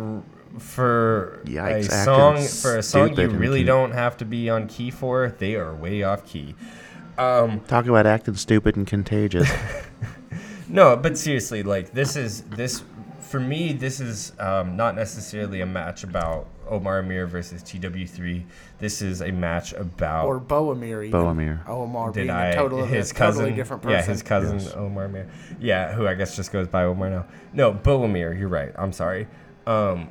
[0.58, 3.64] For Yikes, a song, for a song you really key.
[3.66, 6.54] don't have to be on key for, they are way off key.
[7.18, 9.50] Um, Talk about acting stupid and contagious.
[10.72, 12.82] No, but seriously, like this is this
[13.20, 13.72] for me.
[13.72, 18.44] This is um, not necessarily a match about Omar Amir versus TW3.
[18.78, 21.02] This is a match about Or Bo Amir.
[21.02, 21.10] even.
[21.12, 21.62] Bo Amir.
[21.68, 23.42] Omar did being I a total, his a cousin?
[23.42, 23.98] totally different person.
[23.98, 25.28] Yeah, his cousin Omar Amir.
[25.60, 27.26] Yeah, who I guess just goes by Omar now.
[27.52, 28.32] No, Bo Amir.
[28.32, 28.72] You're right.
[28.76, 29.28] I'm sorry.
[29.66, 30.08] Um,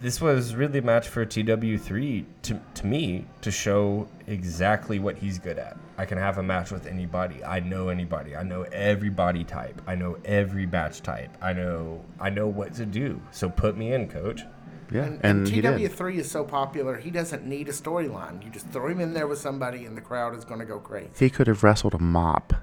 [0.00, 5.38] this was really a match for TW3 to to me to show exactly what he's
[5.38, 5.76] good at.
[5.98, 7.44] I can have a match with anybody.
[7.44, 8.34] I know anybody.
[8.34, 9.80] I know every body type.
[9.86, 11.36] I know every match type.
[11.42, 13.20] I know I know what to do.
[13.30, 14.42] So put me in, coach.
[14.90, 15.92] Yeah, And, and, and he did.
[15.92, 18.44] TW3 is so popular, he doesn't need a storyline.
[18.44, 20.80] You just throw him in there with somebody, and the crowd is going to go
[20.80, 21.10] crazy.
[21.16, 22.54] He could have wrestled a mop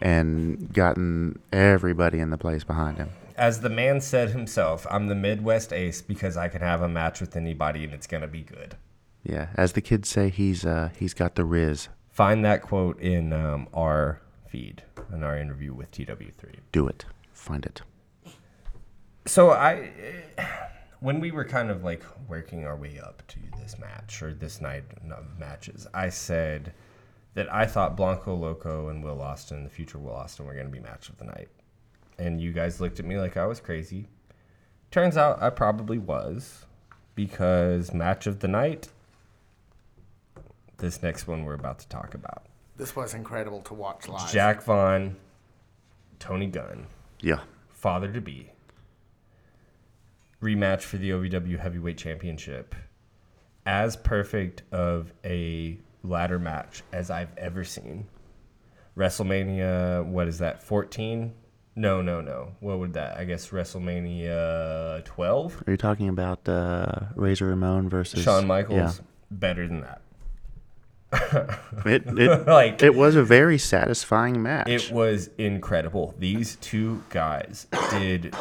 [0.00, 3.08] and gotten everybody in the place behind him.
[3.36, 7.20] As the man said himself, I'm the Midwest ace because I can have a match
[7.20, 8.76] with anybody and it's gonna be good.
[9.22, 11.88] Yeah, as the kids say, he's uh, he's got the riz.
[12.10, 16.56] Find that quote in um, our feed in our interview with TW3.
[16.72, 17.04] Do it.
[17.32, 17.82] Find it.
[19.26, 19.90] So I,
[21.00, 24.60] when we were kind of like working our way up to this match or this
[24.60, 26.72] night of matches, I said
[27.34, 30.72] that I thought Blanco Loco and Will Austin, the future Will Austin, were going to
[30.72, 31.48] be match of the night,
[32.18, 34.08] and you guys looked at me like I was crazy.
[34.90, 36.66] Turns out I probably was,
[37.14, 38.88] because match of the night.
[40.78, 42.46] This next one we're about to talk about.
[42.76, 44.32] This was incredible to watch live.
[44.32, 45.16] Jack Vaughn,
[46.18, 46.86] Tony Gunn
[47.20, 47.40] Yeah.
[47.70, 48.50] father to be.
[50.42, 52.74] Rematch for the OVW Heavyweight Championship.
[53.64, 58.08] As perfect of a ladder match as I've ever seen.
[58.96, 61.32] WrestleMania, what is that, 14?
[61.74, 62.52] No, no, no.
[62.60, 63.16] What would that?
[63.16, 65.64] I guess WrestleMania 12?
[65.66, 69.00] Are you talking about uh, Razor Ramon versus Shawn Michaels?
[69.30, 70.00] Better than that.
[71.84, 74.68] It it, Like, it was a very satisfying match.
[74.68, 76.14] It was incredible.
[76.18, 78.34] These two guys did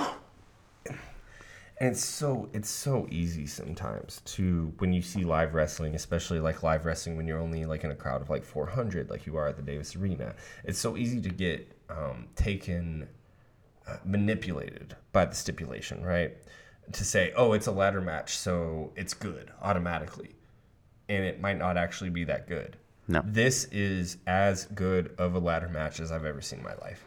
[1.81, 6.61] and it's so it's so easy sometimes to when you see live wrestling, especially like
[6.61, 9.47] live wrestling when you're only like in a crowd of like 400 like you are
[9.47, 10.35] at the Davis Arena.
[10.63, 13.07] It's so easy to get um, taken
[13.87, 16.37] Uh, manipulated by the stipulation, right?
[16.91, 20.35] To say, "Oh, it's a ladder match, so it's good automatically."
[21.09, 22.77] And it might not actually be that good.
[23.07, 23.21] No.
[23.25, 27.03] This is as good of a ladder match as I've ever seen in my life.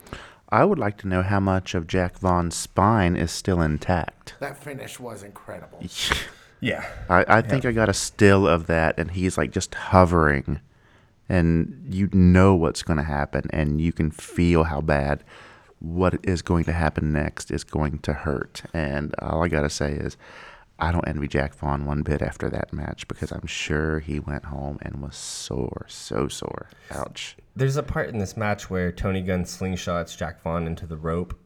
[0.49, 4.35] I would like to know how much of Jack Vaughn's spine is still intact.
[4.41, 5.81] That finish was incredible.
[6.61, 6.87] Yeah.
[7.11, 10.61] I, I think I got a still of that, and he's like just hovering,
[11.29, 15.25] and you know what's going to happen, and you can feel how bad
[15.85, 18.63] what is going to happen next is going to hurt.
[18.73, 20.17] And all I got to say is,
[20.79, 24.47] I don't envy Jack Vaughn one bit after that match because I'm sure he went
[24.47, 26.69] home and was sore, so sore.
[26.91, 27.37] Ouch.
[27.55, 31.39] There's a part in this match where Tony Gunn slingshots Jack Vaughn into the rope.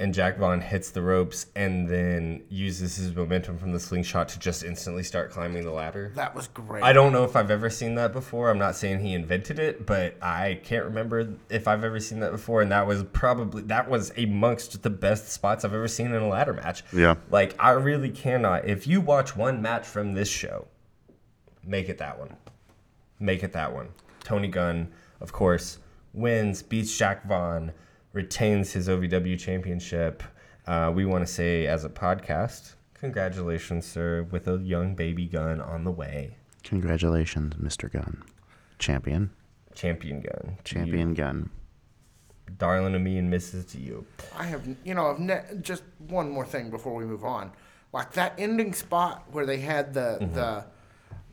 [0.00, 4.38] And Jack Vaughn hits the ropes and then uses his momentum from the slingshot to
[4.38, 6.10] just instantly start climbing the ladder.
[6.14, 6.82] That was great.
[6.82, 8.48] I don't know if I've ever seen that before.
[8.48, 12.32] I'm not saying he invented it, but I can't remember if I've ever seen that
[12.32, 12.62] before.
[12.62, 16.28] And that was probably that was amongst the best spots I've ever seen in a
[16.28, 16.82] ladder match.
[16.94, 17.16] Yeah.
[17.30, 18.66] Like I really cannot.
[18.66, 20.66] If you watch one match from this show,
[21.62, 22.38] make it that one.
[23.18, 23.90] Make it that one.
[24.24, 25.78] Tony Gunn, of course,
[26.14, 27.72] wins, beats Jack Vaughn,
[28.12, 30.22] retains his OVW championship.
[30.66, 35.60] Uh, we want to say, as a podcast, congratulations, sir, with a young baby gun
[35.60, 36.36] on the way.
[36.64, 37.90] Congratulations, Mr.
[37.90, 38.22] Gunn.
[38.78, 39.30] Champion.
[39.74, 40.56] Champion gun.
[40.58, 41.50] to Champion Gun.
[42.58, 43.70] Darling of me and Mrs.
[43.72, 44.04] to you.
[44.36, 47.52] I have, you know, I've ne- just one more thing before we move on.
[47.92, 50.34] Like that ending spot where they had the Mm-hmm.
[50.34, 50.64] the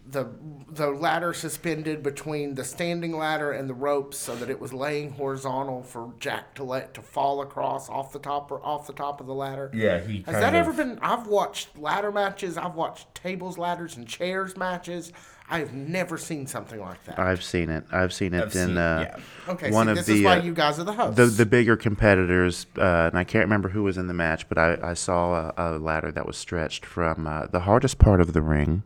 [0.09, 0.27] the
[0.69, 5.11] the ladder suspended between the standing ladder and the ropes, so that it was laying
[5.11, 9.19] horizontal for Jack to let to fall across off the top or off the top
[9.19, 9.71] of the ladder.
[9.73, 10.99] Yeah, he Has kind that of- ever been?
[11.01, 12.57] I've watched ladder matches.
[12.57, 15.11] I've watched tables, ladders, and chairs matches.
[15.49, 17.17] I've never seen something like that.
[17.17, 17.85] I've seen it.
[17.91, 19.05] I've seen it I've in seen- uh,
[19.47, 19.51] yeah.
[19.53, 21.15] okay, one see, of this the is why uh, you guys are the hosts.
[21.15, 24.57] the the bigger competitors, uh, and I can't remember who was in the match, but
[24.57, 28.33] I, I saw a, a ladder that was stretched from uh, the hardest part of
[28.33, 28.83] the ring.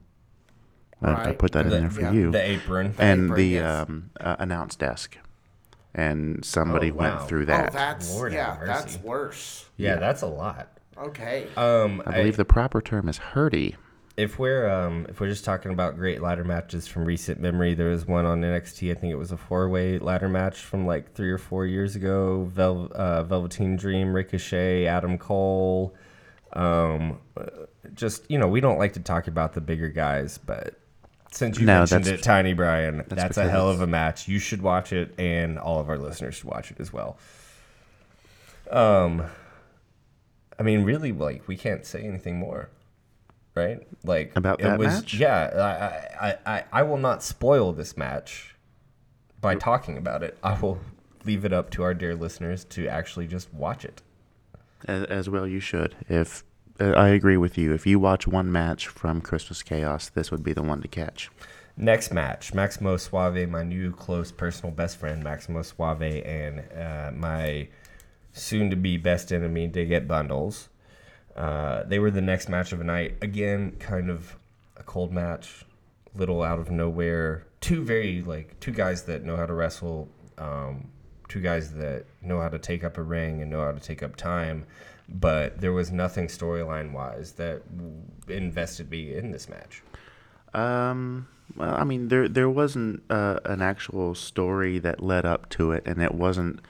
[1.01, 2.93] I, I put that in there for yeah, you, The apron.
[2.97, 3.87] and apron, the yes.
[3.89, 5.17] um, uh, announce desk,
[5.95, 7.25] and somebody Oh, went wow.
[7.25, 7.73] through oh, that.
[7.73, 9.65] that's Lord yeah, that's worse.
[9.77, 10.77] yeah, that's a lot.
[10.97, 11.47] Okay.
[11.57, 13.75] Um, I believe the proper term is hurdy.
[14.17, 17.89] if we're um, if we're just talking about great ladder matches from recent memory, there
[17.89, 18.91] was one on NXT.
[18.91, 21.95] I think it was a four way ladder match from like three or four years
[21.95, 22.43] ago.
[22.51, 25.95] Vel- uh, Velveteen Dream, Ricochet, Adam Cole.
[26.53, 27.45] Um, uh,
[27.95, 30.75] just you know, we don't like to talk about the bigger guys, but
[31.31, 34.27] since you No, mentioned it, Tiny Brian, that's, a hell of a match.
[34.27, 37.17] You should watch it, and all of our listeners should watch it as well.
[38.69, 39.23] Um,
[40.59, 42.69] I mean, really, like we can't say anything more,
[43.55, 43.79] right?
[44.03, 45.13] Like About it that was, match?
[45.15, 48.55] Yeah, I, I, I, I will not spoil this match
[49.39, 50.37] by talking about it.
[50.43, 50.79] I will
[51.25, 54.01] leave it up to our dear listeners to actually just watch it.
[54.87, 55.95] As, as well, you should.
[56.09, 56.43] If
[56.79, 60.53] I agree with you, if you watch one match from Christmas Chaos, this would be
[60.53, 61.29] the one to catch.
[61.77, 67.69] Next match, Maximo Suave, my new close personal best friend, Maximo Suave, and uh, my
[68.33, 70.67] soon-to-be best enemy, Deget Bundlez.
[71.35, 73.17] Uh, they were the next match of the night.
[73.21, 74.37] Again, kind of
[74.77, 75.65] a cold match,
[76.13, 77.47] little out of nowhere.
[77.61, 80.09] Two very like two guys that know how to wrestle.
[80.37, 80.89] Um,
[81.29, 84.03] two guys that know how to take up a ring and know how to take
[84.03, 84.65] up time.
[85.13, 87.63] But there was nothing storyline wise that
[88.27, 89.83] invested me in this match.
[90.53, 95.71] Um, well, I mean, there there wasn't uh, an actual story that led up to
[95.71, 96.61] it, and it wasn't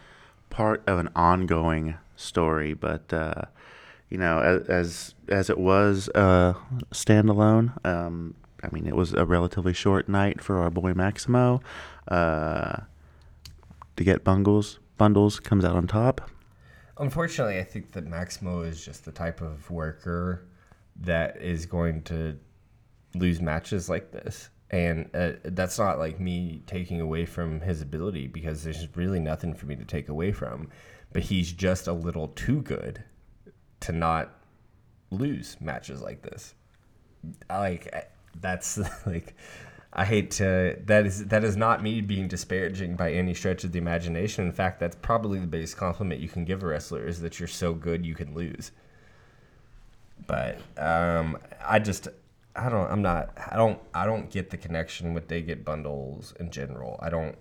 [0.49, 2.73] part of an ongoing story.
[2.73, 3.43] But uh,
[4.09, 6.55] you know, as as, it was uh,
[6.91, 11.61] standalone, um, I mean, it was a relatively short night for our boy Maximo.
[12.07, 12.81] Uh,
[13.97, 16.29] to get bungles Bundlez comes out on top.
[16.97, 20.47] Unfortunately, I think that Maximo is just the type of worker
[20.97, 22.37] that is going to
[23.15, 24.49] lose matches like this.
[24.69, 29.53] And uh, that's not like me taking away from his ability because there's really nothing
[29.53, 30.69] for me to take away from.
[31.11, 33.03] But he's just a little too good
[33.81, 34.33] to not
[35.09, 36.55] lose matches like this.
[37.49, 39.35] Like that's like
[39.93, 43.73] I hate to that is that is not me being disparaging by any stretch of
[43.73, 44.45] the imagination.
[44.45, 47.47] In fact, that's probably the biggest compliment you can give a wrestler is that you're
[47.47, 48.71] so good you can lose.
[50.27, 52.07] But um, I just
[52.55, 56.51] I don't I'm not I don't I don't get the connection with Deget Bundlez in
[56.51, 56.97] general.
[57.01, 57.37] I don't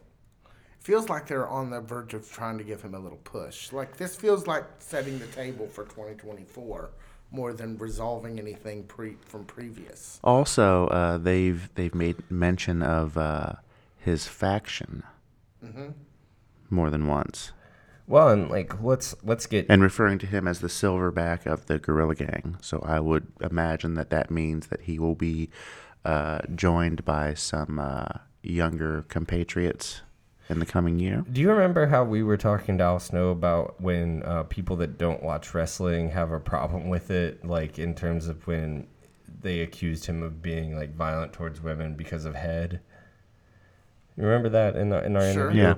[0.80, 3.70] Feels like they're on the verge of trying to give him a little push.
[3.70, 6.90] Like this feels like setting the table for 2024
[7.30, 10.20] more than resolving anything pre from previous.
[10.22, 13.52] Also, uh, they've they've made mention of uh,
[13.98, 15.02] his faction
[16.68, 17.52] more than once,
[18.06, 21.78] well and like let's let's get and referring to him as the silverback of the
[21.78, 22.56] Gorilla Gang.
[22.60, 25.50] So I would imagine that that means that he will be
[26.04, 28.06] uh, joined by some uh,
[28.42, 30.02] younger compatriots
[30.50, 31.24] in the coming year.
[31.30, 34.98] Do you remember how we were talking to Al Snow about when uh, people that
[34.98, 38.86] don't watch wrestling have a problem with it, like in terms of when
[39.42, 42.80] they accused him of being like violent towards women because of head?
[44.16, 45.50] You remember that in, the, in our Sure.
[45.50, 45.62] interview?
[45.62, 45.74] Yeah.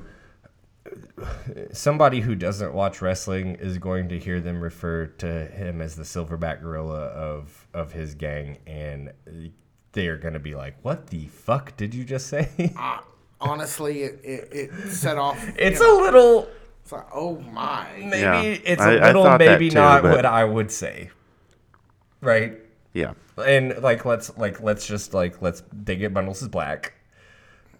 [1.73, 6.03] Somebody who doesn't watch wrestling is going to hear them refer to him as the
[6.03, 9.13] silverback gorilla of of his gang, and
[9.93, 12.99] they are going to be like, "What the fuck did you just say?" Uh,
[13.43, 15.43] honestly, it, it, it set off.
[15.47, 16.49] you it's know, a little
[16.83, 17.87] It's like, oh my.
[17.99, 18.41] maybe Yeah.
[18.43, 21.11] it's a I- I little thought that maybe too, not but- what I would say.
[22.21, 22.59] Right?
[22.93, 23.15] Yeah.
[23.45, 26.13] And like let's like let's just like let's dig it.
[26.15, 26.93] Bundlez is black.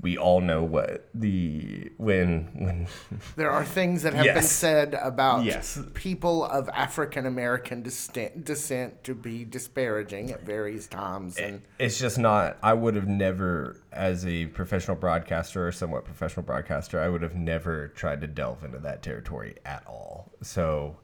[0.03, 2.89] We all know what the when when
[3.37, 5.79] There are things that have been said about Yes.
[5.95, 11.39] people of African American descent, descent to be disparaging at various times.
[11.39, 16.45] And it's just not I would have never as a professional broadcaster or somewhat professional
[16.45, 20.33] broadcaster, I would have never tried to delve into that territory at all.
[20.43, 20.97] So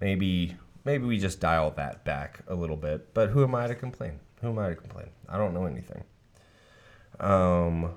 [0.00, 3.14] maybe maybe we just dial that back a little bit.
[3.14, 4.18] But who am I to complain?
[4.40, 5.10] Who am I to complain?
[5.28, 6.02] I don't know anything.
[7.20, 7.92] Um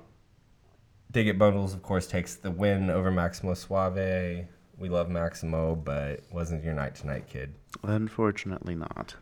[1.14, 4.46] Deget Bundlez, of course, takes the win over Maximo Suave.
[4.76, 7.54] We love Maximo, but wasn't your night tonight, kid.
[7.84, 9.14] Unfortunately, not.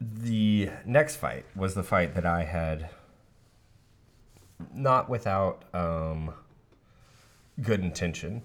[0.00, 2.90] The next fight was the fight that I had
[4.74, 6.34] not without um,
[7.62, 8.42] good intention,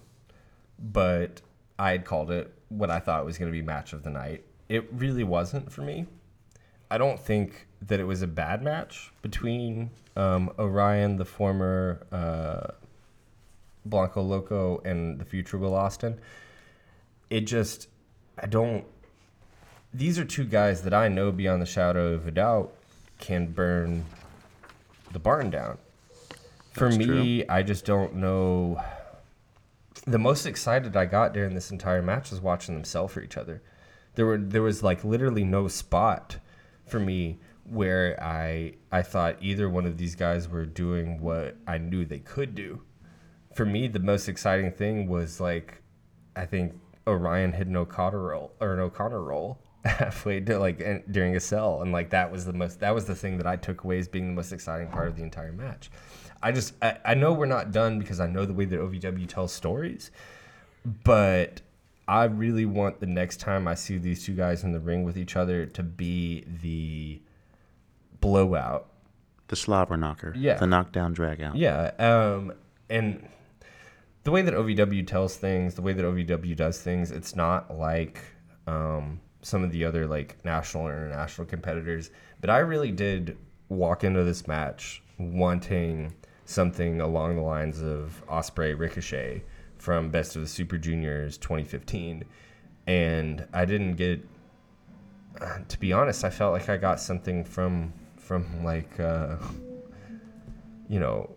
[0.78, 1.41] but
[1.80, 4.46] I had called it what I thought was going to be match of the night.
[4.70, 6.06] It really wasn't for me.
[6.91, 12.74] I don't think that it was a bad match between um, Orion, the former uh,
[13.86, 16.20] Blanco Loco, and the future Will Austin.
[17.30, 17.88] It just,
[18.38, 18.86] I don't.
[19.94, 22.74] These are two guys that I know beyond the shadow of a doubt
[23.20, 24.06] can burn
[25.12, 25.78] the barn down.
[26.74, 28.82] For That's me, I just don't know.
[30.06, 33.38] The most excited I got during this entire match was watching them sell for each
[33.38, 33.62] other.
[34.15, 36.38] There were there was like literally no spot
[36.86, 37.39] for me
[37.72, 42.20] where I I thought either one of these guys were doing what I knew they
[42.20, 42.82] could do.
[43.56, 45.82] For me, the most exciting thing was like
[46.36, 46.74] I think
[47.08, 51.82] Orion hit an O'Connor roll or an O'Connor roll halfway to like during a cell,
[51.82, 54.08] and like that was the most that was the thing that I took away as
[54.08, 55.90] being the most exciting part of the entire match.
[56.44, 59.28] I just I, I know we're not done because I know the way that OVW
[59.28, 60.12] tells stories,
[61.04, 61.62] but
[62.08, 65.18] I really want the next time I see these two guys in the ring with
[65.18, 67.22] each other to be the
[68.22, 68.88] blowout.
[69.48, 70.34] The slobber knocker.
[70.38, 70.58] Yeah.
[70.58, 71.54] The knockdown dragout.
[71.56, 72.54] Yeah, um,
[72.90, 73.28] and
[74.24, 78.22] the way that OVW tells things, the way that OVW does things, it's not like
[78.68, 82.12] um, some of the other like national or international competitors.
[82.40, 83.38] But I really did
[83.70, 86.14] walk into this match wanting
[86.46, 89.44] something along the lines of Ospreay Ricochet
[89.78, 92.24] from Best of the Super Juniors 2015,
[92.88, 94.26] and I didn't get.
[95.40, 97.94] Uh, to be honest, I felt like I got something from
[98.32, 99.36] from like uh,
[100.88, 101.30] you know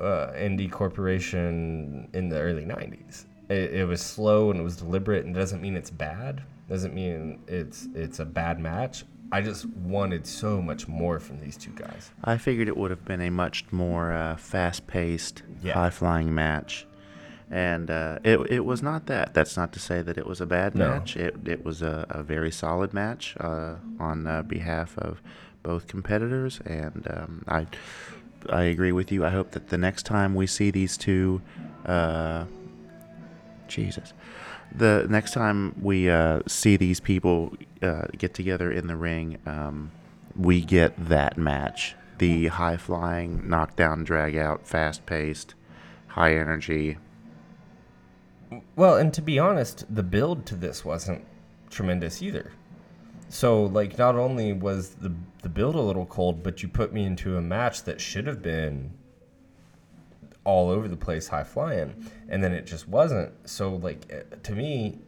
[0.00, 3.24] uh, indie corporation in the early 90s.
[3.48, 6.44] It, it was slow and it was deliberate and it doesn't mean it's bad.
[6.68, 9.04] Doesn't mean it's it's a bad match.
[9.32, 12.12] I just wanted so much more from these two guys.
[12.22, 15.72] I figured it would have been a much more uh, fast-paced, Yeah.
[15.74, 16.86] high-flying match,
[17.50, 19.34] and uh, it it was not that.
[19.34, 20.90] That's not to say that it was a bad No.
[20.90, 21.16] match.
[21.16, 25.20] It it was a, a very solid match uh, on uh, behalf of
[25.66, 27.66] both competitors, and um, I
[28.48, 29.24] I agree with you.
[29.24, 31.42] I hope that the next time we see these two,
[31.84, 32.44] uh,
[33.66, 34.12] Jesus,
[34.72, 39.90] the next time we uh, see these people uh, get together in the ring, um,
[40.36, 41.96] we get that match.
[42.18, 45.54] The high flying, knockdown, drag out, fast paced,
[46.06, 46.96] high energy.
[48.76, 51.24] Well, and to be honest, the build to this wasn't
[51.68, 52.52] tremendous either.
[53.28, 55.12] So, like, not only was the
[55.42, 58.42] the build a little cold, but you put me into a match that should have
[58.42, 58.92] been
[60.44, 61.94] all over the place, high flying,
[62.28, 63.32] and then it just wasn't.
[63.48, 64.98] So, like, eh, to me,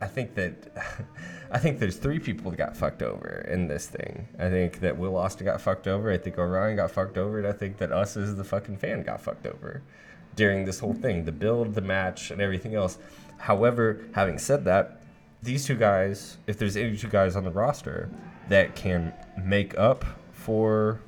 [0.00, 0.72] I think that
[1.50, 4.28] I think there's three people that got fucked over in this thing.
[4.38, 6.12] I think that Will Austin got fucked over.
[6.12, 9.02] I think Orion got fucked over, and I think that us as the fucking fan
[9.02, 9.82] got fucked over
[10.36, 12.98] during this whole thing, the build, the match, and everything else.
[13.38, 14.97] However, having said that,
[15.42, 18.10] these two guys, if there's any two guys on the roster
[18.48, 21.00] that can make up for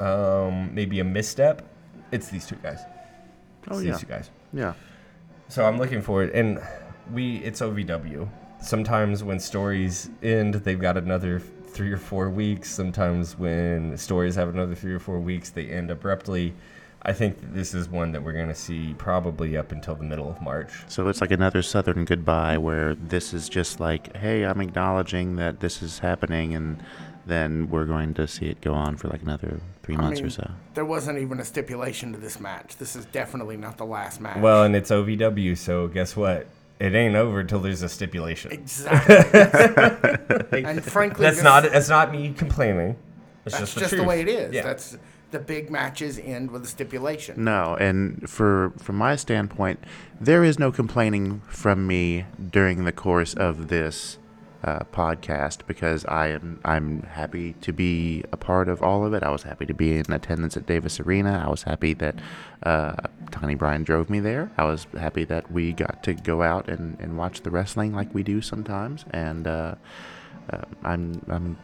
[0.00, 1.62] um, maybe a misstep,
[2.10, 2.80] it's these two guys.
[3.62, 4.30] It's Oh, these two guys.
[4.52, 4.74] Yeah.
[5.48, 6.60] So I'm looking forward, and
[7.12, 8.28] we it's OVW.
[8.60, 12.70] Sometimes when stories end, they've got another three or four weeks.
[12.70, 16.54] Sometimes when stories have another three or four weeks, they end abruptly.
[17.04, 20.30] I think this is one that we're going to see probably up until the middle
[20.30, 20.70] of March.
[20.86, 25.58] So it's like another Southern goodbye where this is just like, hey, I'm acknowledging that
[25.60, 26.80] this is happening, and
[27.26, 30.28] then we're going to see it go on for like another three I months mean,
[30.28, 30.50] or so.
[30.74, 32.76] There wasn't even a stipulation to this match.
[32.76, 34.38] This is definitely not the last match.
[34.38, 36.46] Well, and it's OVW, so guess what?
[36.78, 38.52] It ain't over until there's a stipulation.
[38.52, 39.16] exactly.
[40.64, 42.96] and frankly, That's not that's not me complaining.
[43.44, 44.54] It's That's just the, just the way it is.
[44.54, 44.62] Yeah.
[44.62, 44.96] That's
[45.32, 47.42] the big matches end with a stipulation.
[47.42, 49.80] No, and for from my standpoint,
[50.20, 54.18] there is no complaining from me during the course of this
[54.64, 59.22] uh, podcast because I am I'm happy to be a part of all of it.
[59.22, 61.42] I was happy to be in attendance at Davis Arena.
[61.44, 62.16] I was happy that
[62.62, 62.94] uh,
[63.30, 64.52] Tony Bryan drove me there.
[64.56, 68.14] I was happy that we got to go out and, and watch the wrestling like
[68.14, 69.04] we do sometimes.
[69.10, 69.74] And uh,
[70.50, 71.58] uh, I'm I'm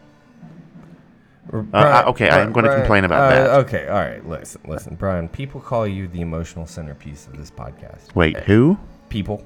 [1.50, 3.50] Brian- okay, I am gonna complain about uh, that.
[3.66, 4.26] Okay, all right.
[4.28, 5.28] Listen, listen, Brian.
[5.28, 8.14] People call you the emotional centerpiece of this podcast.
[8.14, 9.42] wait Uh, who People,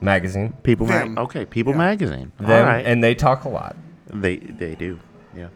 [0.00, 1.78] magazine, people Ma- okay People Yeah.
[1.78, 2.32] Magazine.
[2.38, 3.76] them, all right, and they talk a lot.
[4.06, 4.98] They they do.
[5.36, 5.48] Yeah.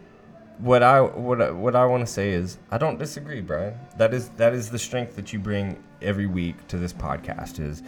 [0.59, 3.73] What I what I, what I want to say is I don't disagree, Brian.
[3.97, 7.81] That is that is the strength that you bring every week to this podcast is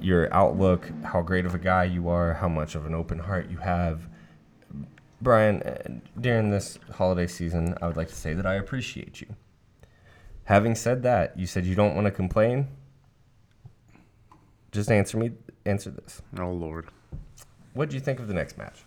[0.00, 3.48] your outlook, how great of a guy you are, how much of an open heart
[3.50, 4.08] you have.
[5.22, 9.28] Brian, uh, during this holiday season, I would like to say that I appreciate you.
[10.44, 12.68] Having said that, you said you don't want to complain.
[14.72, 15.32] Just answer me
[15.66, 16.22] answer this.
[16.38, 16.88] Oh Lord.
[17.74, 18.82] What do you think of the next match?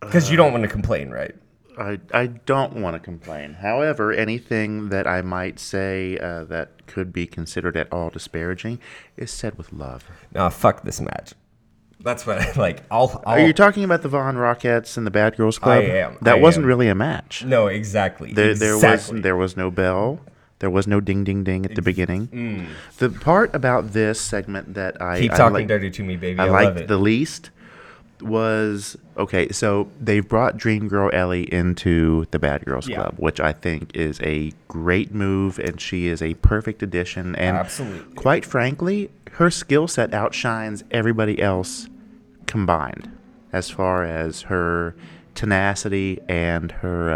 [0.00, 1.34] Because you don't want to complain, right?
[1.78, 3.54] I, I don't want to complain.
[3.54, 8.78] However, anything that I might say uh, that could be considered at all disparaging
[9.16, 10.04] is said with love.
[10.34, 11.32] Nah, fuck this match.
[12.02, 12.82] That's what I like.
[12.90, 13.22] I'll.
[13.26, 15.78] I'll Are you talking about the Von Rockits and the Bad Girls Club?
[15.78, 16.68] I am, That I wasn't am.
[16.68, 17.44] really a match.
[17.44, 18.32] no, exactly.
[18.32, 20.20] There, there was there was no bell.
[20.60, 22.68] There was no ding ding ding at the beginning.
[22.98, 25.20] The part about this segment that I Mm.
[25.20, 26.38] Keep I talking like- dirty to me, baby.
[26.38, 27.50] I, I liked the least
[28.20, 29.48] was okay.
[29.50, 32.96] So they've brought Dream Girl Ellie into the Bad Girls Yeah.
[32.96, 37.34] Club, which I think is a great move, and she is a perfect addition.
[37.36, 38.14] And Absolutely.
[38.14, 41.88] quite frankly, her skill set outshines everybody else
[42.56, 43.10] combined,
[43.52, 44.94] as far as her
[45.34, 47.10] tenacity and her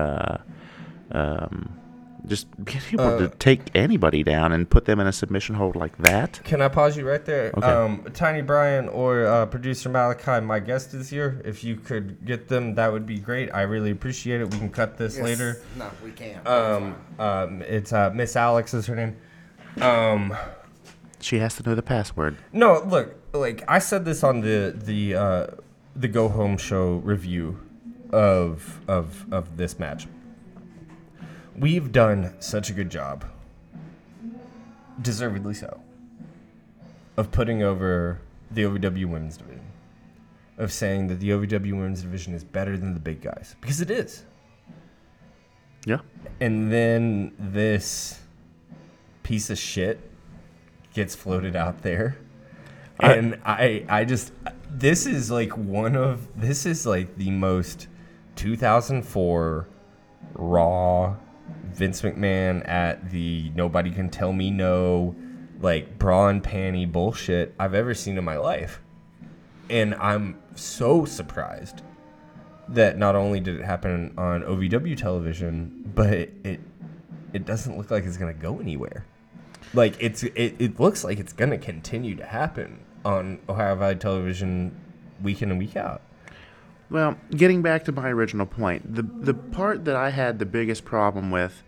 [1.12, 1.78] uh, um,
[2.26, 5.96] just being able to take anybody down and put them in a submission hold like
[5.98, 6.40] that.
[6.42, 7.52] Can I pause you right there?
[7.56, 7.66] Okay.
[7.66, 11.40] Um, Tiny Brian or uh, producer Malachi, my guest is here.
[11.44, 13.50] If you could get them, that would be great.
[13.54, 14.50] I really appreciate it.
[14.52, 15.24] We can cut this Yes.
[15.24, 15.62] later.
[15.76, 16.44] No, we can't.
[16.48, 19.14] Um, um, it's uh, Miss Alex is her name.
[19.80, 20.34] Um,
[21.20, 22.36] She has to know the password.
[22.52, 25.46] no, look, like I said this on the the uh,
[25.94, 27.58] the Go Home Show review
[28.10, 30.06] of of of this match.
[31.56, 33.24] We've done such a good job,
[35.00, 35.80] deservedly so,
[37.16, 38.20] of putting over
[38.50, 39.64] the OVW Women's Division,
[40.58, 43.90] of saying that the OVW Women's Division is better than the big guys because it
[43.90, 44.24] is.
[45.86, 46.00] Yeah.
[46.40, 48.20] And then this
[49.22, 50.00] piece of shit
[50.92, 52.18] gets floated out there.
[53.00, 54.32] And I I just
[54.70, 57.88] this is like one of this is like the most
[58.36, 59.68] 2004
[60.34, 61.16] raw
[61.64, 65.14] Vince McMahon at the nobody can tell me no
[65.60, 68.80] like bra and panty bullshit I've ever seen in my life.
[69.68, 71.82] And I'm so surprised
[72.68, 76.60] that not only did it happen on OVW television, but it
[77.32, 79.04] it doesn't look like it's gonna go anywhere.
[79.74, 84.76] Like it's it, it looks like it's gonna continue to happen on Ohio Valley Television
[85.22, 86.02] week in and week out.
[86.90, 90.84] Well, getting back to my original point, the the part that I had the biggest
[90.84, 91.62] problem with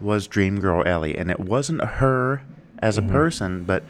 [0.00, 2.42] was Dream Girl Ellie, and it wasn't her
[2.80, 3.84] as a person, but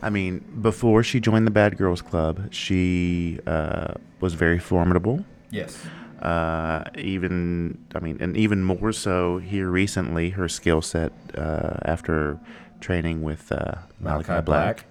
[0.00, 5.24] I mean, before she joined the Bad Girls Club, she uh, was very formidable.
[5.50, 5.84] Yes.
[6.22, 12.38] Uh, even I mean, and even more so here recently, her skill set uh, after
[12.80, 14.84] training with uh, Malachi, Malachi Black, Black.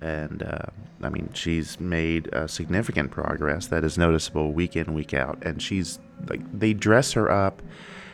[0.00, 0.66] And uh,
[1.02, 5.62] I mean, she's made uh, significant progress that is noticeable week in week out, and
[5.62, 5.98] she's
[6.28, 7.62] like they dress her up.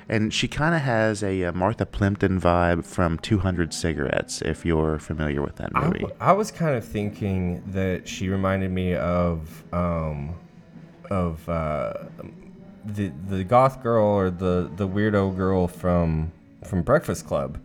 [0.09, 5.01] And she kind of has a uh, Martha Plimpton vibe from 200 Cigarettes, if you're
[5.01, 5.99] familiar with that I, movie.
[5.99, 10.37] w- I was kind of thinking that she reminded me of um,
[11.11, 11.95] of uh,
[12.85, 16.31] the the goth girl or the, the weirdo girl from
[16.65, 17.59] from Breakfast Club,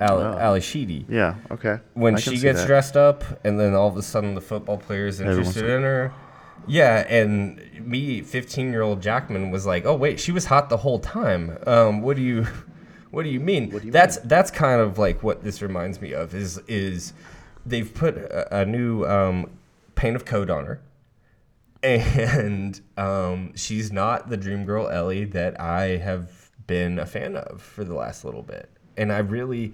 [0.00, 0.40] Ally.
[0.40, 1.04] Ally Sheedy.
[1.08, 1.78] yeah, okay.
[1.94, 2.66] when I she gets that.
[2.66, 6.12] dressed up and then all of a sudden the football player's Everyone's interested in her
[6.66, 10.76] yeah and me 15 year old jackman was like oh wait she was hot the
[10.76, 12.46] whole time um what do you
[13.10, 16.12] what do you mean do you that's that's kind of like what this reminds me
[16.12, 17.14] of is is
[17.64, 19.48] they've put a, a new um
[19.94, 20.82] paint of code on her
[21.82, 27.62] and um, she's not the dream girl Ellie that I have been a fan of
[27.62, 28.68] for the last little bit.
[28.98, 29.72] And I really,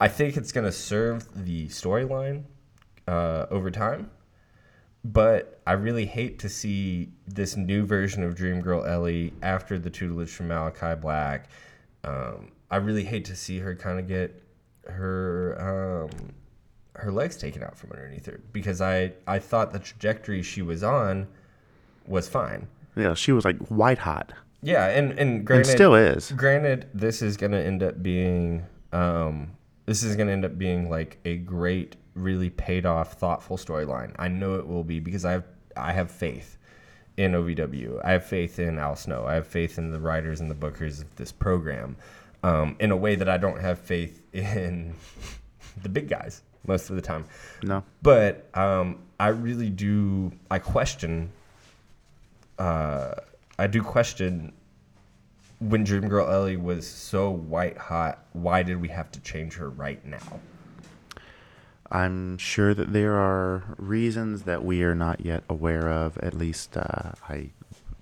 [0.00, 2.44] I think it's going to serve the storyline
[3.06, 4.10] uh, over time.
[5.04, 9.88] But I really hate to see this new version of Dream Girl Ellie after the
[9.88, 11.48] tutelage from Malachi Black.
[12.04, 14.42] Um, I really hate to see her kind of get
[14.86, 16.32] her um,
[16.96, 20.82] her legs taken out from underneath her because I I thought the trajectory she was
[20.82, 21.26] on
[22.06, 22.66] was fine.
[22.94, 24.32] Yeah, she was like white hot.
[24.62, 26.30] Yeah, and and And granted, still is.
[26.32, 29.52] granted, this is gonna end up being um,
[29.86, 34.14] this is gonna end up being like a great, really paid off, thoughtful storyline.
[34.18, 35.44] I know it will be because I have
[35.76, 36.58] I have faith
[37.16, 38.00] in OVW.
[38.04, 39.26] I have faith in Al Snow.
[39.26, 41.96] I have faith in the writers and the bookers of this program.
[42.42, 44.94] Um, in a way that I don't have faith in
[45.82, 47.26] the big guys most of the time.
[47.62, 47.84] No.
[48.00, 50.32] But um, I really do.
[50.50, 51.30] I question.
[52.58, 53.14] Uh,
[53.58, 54.52] I do question
[55.60, 58.24] when Dream Girl Ellie was so white hot.
[58.32, 60.40] Why did we have to change her right now?
[61.92, 66.16] I'm sure that there are reasons that we are not yet aware of.
[66.18, 67.50] At least uh, I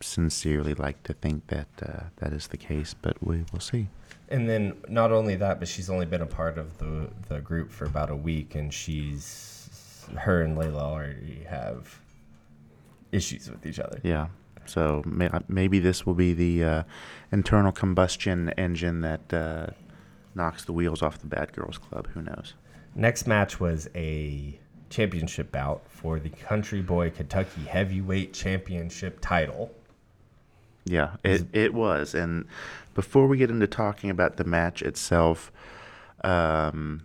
[0.01, 3.89] sincerely like to think that uh, that is the case, but we will see.
[4.29, 7.71] And then not only that, but she's only been a part of the the group
[7.71, 11.99] for about a week, and she's her and Lelia already have
[13.11, 14.01] issues with each other.
[14.03, 14.29] Yeah.
[14.69, 16.83] So may, uh, maybe this will be the uh,
[17.33, 19.67] internal combustion engine that uh,
[20.35, 22.09] knocks the wheels off the Bad Girls Club.
[22.09, 22.55] Who knows?
[22.95, 24.59] Next match was a
[24.91, 29.75] championship bout for the Country Boy Kentucky Heavyweight Championship title.
[30.85, 32.15] Yeah, it, it was.
[32.15, 32.47] And
[32.95, 35.53] before we get into talking about the match itself,
[36.25, 37.03] um,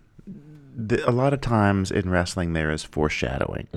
[0.75, 3.67] the, a lot of times in wrestling there is foreshadowing.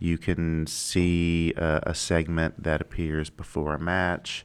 [0.00, 4.44] You can see a, a segment that appears before a match,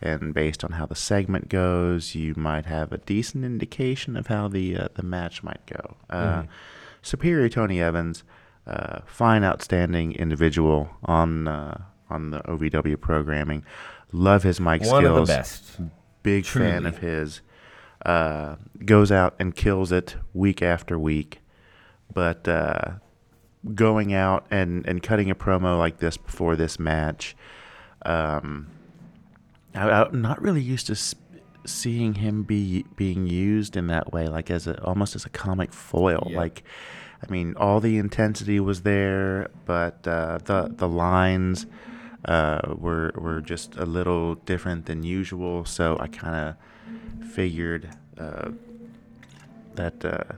[0.00, 4.48] and based on how the segment goes, you might have a decent indication of how
[4.48, 5.96] the uh, the match might go.
[6.08, 6.44] Uh,
[7.02, 8.22] Superior Tony Evans,
[8.66, 13.64] uh, fine, outstanding individual on uh, on the OVW programming.
[14.12, 15.80] Love his mic One skills of the best.
[16.22, 17.40] big fan of his.
[18.04, 21.40] Uh, goes out and kills it week after week,
[22.12, 22.94] but uh,
[23.74, 27.36] going out and, and cutting a promo like this before this match,
[28.04, 28.68] um,
[29.74, 31.14] I, I'm not really used to s-
[31.64, 35.72] seeing him be being used in that way, like as a almost as a comic
[35.72, 36.26] foil.
[36.30, 36.36] Yeah.
[36.36, 36.64] Like,
[37.26, 41.66] I mean, all the intensity was there, but uh, the the lines
[42.24, 45.64] uh, were were just a little different than usual.
[45.64, 46.56] So I kind
[47.20, 48.50] of figured uh,
[49.76, 50.34] that uh,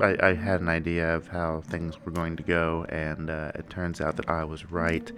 [0.00, 3.68] I, I had an idea of how things were going to go, and uh, it
[3.70, 5.10] turns out that I was right.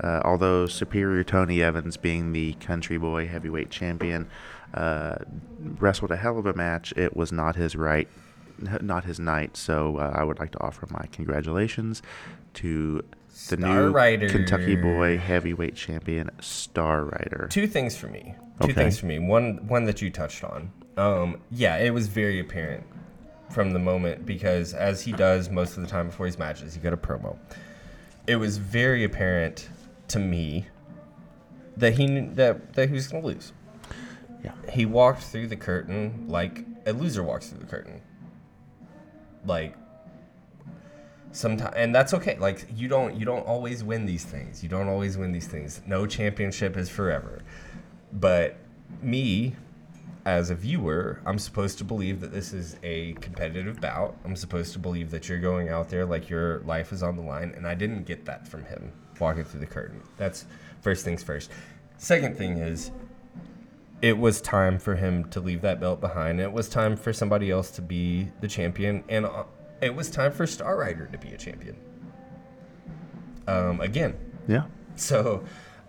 [0.00, 4.28] Uh, although Superior Tony Evans, being the country boy heavyweight champion,
[4.72, 5.16] uh,
[5.58, 8.08] wrestled a hell of a match, it was not his right,
[8.80, 9.56] not his night.
[9.56, 12.02] So uh, I would like to offer my congratulations
[12.54, 13.02] to
[13.48, 14.28] the Star new Rider.
[14.28, 17.48] Kentucky boy heavyweight champion, Star Rider.
[17.50, 18.34] Two things for me.
[18.60, 18.72] Two Okay.
[18.72, 19.18] things for me.
[19.18, 20.70] One one that you touched on.
[20.96, 22.84] Um, yeah, it was very apparent
[23.50, 26.80] from the moment because as he does most of the time before his matches, he
[26.80, 27.36] got a promo.
[28.26, 29.68] It was very apparent
[30.08, 30.66] to me
[31.76, 33.52] that he knew that, that he was gonna lose.
[34.42, 34.52] Yeah.
[34.70, 38.00] He walked through the curtain like a loser walks through the curtain.
[39.44, 39.76] Like
[41.34, 44.86] sometimes and that's okay like you don't you don't always win these things you don't
[44.86, 47.42] always win these things no championship is forever
[48.12, 48.56] but
[49.02, 49.56] me
[50.26, 54.72] as a viewer i'm supposed to believe that this is a competitive bout i'm supposed
[54.72, 57.66] to believe that you're going out there like your life is on the line and
[57.66, 60.46] i didn't get that from him walking through the curtain that's
[60.80, 61.50] first things first
[61.98, 62.90] second thing is
[64.02, 66.38] it was time for him to leave that belt behind.
[66.38, 69.44] It was time for somebody else to be the champion, and uh,
[69.80, 71.76] it was time for Star Rider to be a champion.
[73.46, 74.14] Um, again,
[74.46, 74.64] Yeah.
[74.96, 75.44] so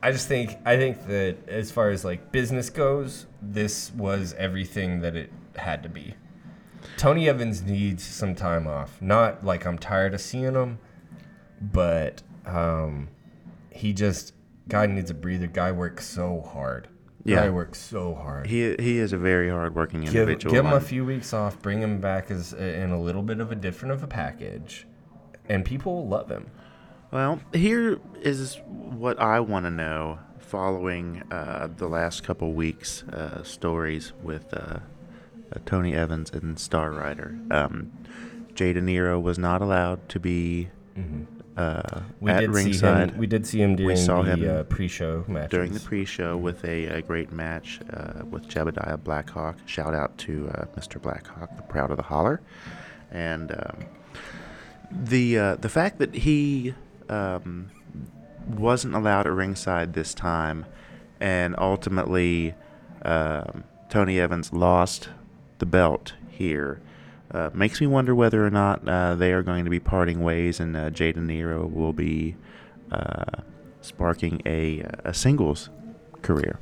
[0.05, 5.01] I just think I think that as far as like business goes, this was everything
[5.01, 6.13] that it had to be.
[6.95, 9.01] Tony Evans needs some time off.
[9.01, 10.77] Not like I'm tired of seeing him,
[11.59, 13.07] but um,
[13.71, 14.35] he just
[14.67, 15.47] guy needs a breather.
[15.47, 16.87] Guy works so hard.
[17.23, 17.37] Yeah.
[17.37, 18.45] Guy works so hard.
[18.45, 20.53] He he is a very hardworking Give, individual.
[20.53, 21.59] give him a few weeks off.
[21.63, 24.85] Bring him back as in a little bit of a different of a package,
[25.49, 26.51] and people will love him.
[27.15, 33.41] Well, here is what I want to know following uh, the last couple weeks' uh,
[33.41, 34.79] stories with uh, uh,
[35.65, 37.39] Tony Evans and Star Rider.
[37.51, 37.93] Um,
[38.53, 40.67] Jay Dinero was not allowed to be
[41.55, 43.17] uh, We at did ringside him.
[43.17, 45.51] We did see him during saw the him uh, pre-show matches.
[45.51, 49.55] during the pre-show with a, a great match uh, with Jebediah Blackhawk.
[49.65, 51.01] Shout out to uh, Mr.
[51.01, 52.41] Blackhawk, the proud of the holler,
[53.09, 53.85] and um,
[54.91, 56.73] the uh, the fact that he
[57.09, 57.71] um,
[58.47, 60.65] wasn't allowed at ringside this time,
[61.19, 62.53] and ultimately
[63.03, 65.09] um, Tony Evans lost
[65.59, 66.81] the belt here.
[67.31, 70.59] Uh, makes me wonder whether or not uh, they are going to be parting ways,
[70.59, 72.35] and uh, Jay Dinero will be
[72.91, 73.41] uh,
[73.81, 75.69] sparking a, a singles
[76.21, 76.59] career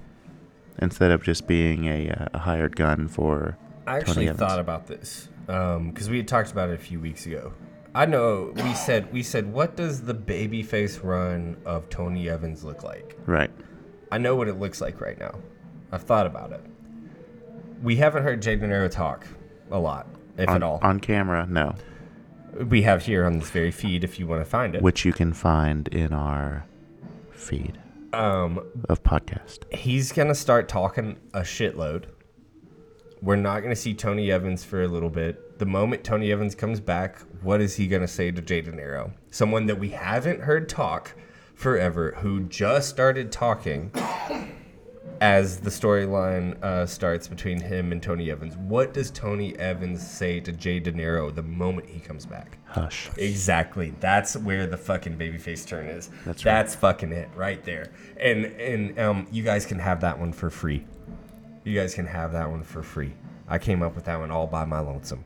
[0.79, 5.27] instead of just being a, a hired gun for I Tony actually thought about this
[5.45, 7.53] because we had talked about it a few weeks ago.
[7.95, 12.83] I know we said we said what does the babyface run of Tony Evans look
[12.83, 13.15] like?
[13.25, 13.51] right.
[14.11, 15.33] I know what it looks like right now.
[15.91, 16.61] I've thought about it.
[17.81, 19.25] We haven't heard Jay Dinero talk
[19.71, 20.79] a lot, if on, at all.
[20.83, 21.47] on camera.
[21.49, 21.73] No,
[22.67, 24.81] we have here on this very feed if you want to find it.
[24.81, 26.65] which you can find in our
[27.31, 27.79] feed
[28.13, 29.71] Um, of podcast.
[29.73, 32.05] he's gonna start talking a shitload.
[33.21, 35.53] We're not gonna see Tony Evans for a little bit.
[35.64, 39.14] The moment Tony Evans comes back, what is he gonna say to Jay Dinero?
[39.32, 41.16] Someone that we haven't heard talk
[41.55, 43.89] forever, who just started talking
[45.22, 48.57] as the storyline uh, starts between him and Tony Evans.
[48.57, 52.57] What does Tony Evans say to Jay Dinero the moment he comes back?
[52.66, 53.09] Hush.
[53.16, 53.93] Exactly.
[54.01, 56.09] That's where the fucking babyface turn is.
[56.26, 56.51] That's right.
[56.51, 57.89] That's fucking it right there.
[58.20, 60.86] And and um, you guys can have that one for free.
[61.64, 63.14] You guys can have that one for free.
[63.47, 65.24] I came up with that one all by my lonesome.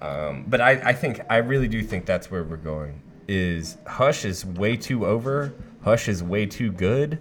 [0.00, 3.02] Um, but I, I think I really do think that's where we're going.
[3.28, 5.54] Is Hush is way too over.
[5.82, 7.20] Hush is way too good.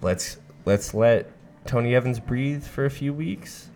[0.00, 1.30] Let's let's let
[1.66, 3.68] Tony Evans breathe for a few weeks,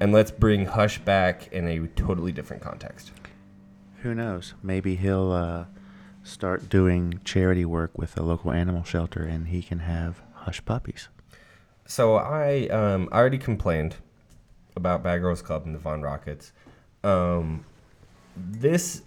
[0.00, 3.12] and let's bring Hush back in a totally different context.
[4.02, 4.54] Who knows?
[4.62, 5.64] Maybe he'll uh,
[6.22, 11.08] start doing charity work with a local animal shelter, and he can have hush puppies.
[11.86, 13.96] So I um I already complained
[14.76, 16.52] about Bad Girls Club and the Von Rockits.
[17.04, 17.64] Um,
[18.36, 19.02] this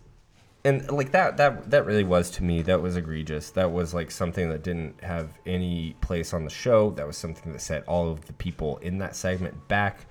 [0.64, 3.50] and like that that that really was to me that was egregious.
[3.52, 6.92] That was like something that didn't have any place on the show.
[6.92, 10.06] That was something that set all of the people in that segment back.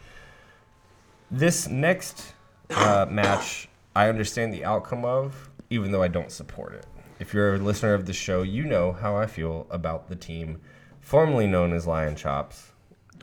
[1.31, 2.35] This next
[2.71, 6.87] uh, match, I understand the outcome of, even though I don't support it.
[7.21, 10.61] If you're a listener of the show, you know how I feel about the team
[11.01, 12.73] formerly known as Lion Chops.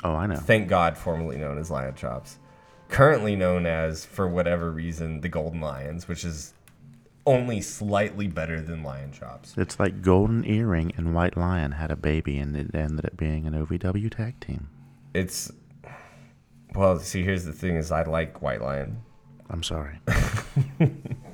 [0.03, 0.35] Oh, I know.
[0.35, 2.37] Thank God, formerly known as Lion Chops.
[2.89, 6.53] Currently known as, for whatever reason, the Golden Lions, which is
[7.25, 9.53] only slightly better than Lion Chops.
[9.57, 13.45] It's like Golden Earring and White Lion had a baby, and it ended up being
[13.45, 14.69] an OVW tag team.
[15.13, 15.51] It's
[16.73, 19.01] well, see, here's the thing: is I like White Lion.
[19.49, 19.99] I'm sorry.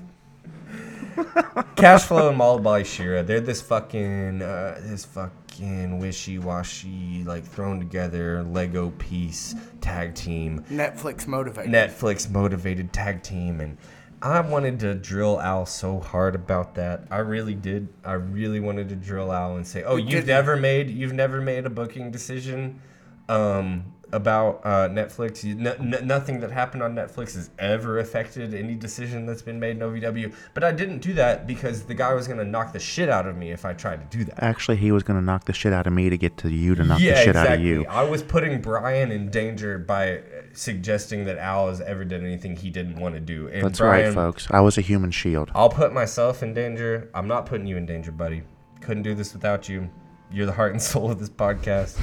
[1.75, 8.43] Cash Flo and Malabali Shera, they're this fucking, uh, this fucking wishy-washy, like thrown together
[8.43, 10.63] Lego piece tag team.
[10.69, 11.71] Netflix motivated.
[11.71, 13.77] Netflix motivated tag team and
[14.21, 17.07] I wanted to drill Al so hard about that.
[17.11, 17.89] I really did.
[18.05, 21.41] I really wanted to drill Al and say, "Oh, We you've never made you've never
[21.41, 22.79] made a booking decision
[23.27, 23.83] um,
[24.13, 25.43] about uh, Netflix.
[25.43, 29.59] You, n- n- nothing that happened on Netflix has ever affected any decision that's been
[29.59, 32.71] made in OVW." But I didn't do that because the guy was going to knock
[32.71, 34.41] the shit out of me if I tried to do that.
[34.41, 36.75] Actually, he was going to knock the shit out of me to get to you
[36.75, 37.85] to knock the shit out of you.
[37.89, 40.21] I was putting Brian in danger by uh,
[40.53, 43.47] suggesting that Al has ever done anything he didn't want to do.
[43.47, 44.47] And That's Brian, right, folks.
[44.51, 45.51] I was a human shield.
[45.55, 47.09] I'll put myself in danger.
[47.13, 48.43] I'm not putting you in danger, buddy.
[48.81, 49.89] Couldn't do this without you.
[50.33, 51.95] You're the heart and soul of this podcast.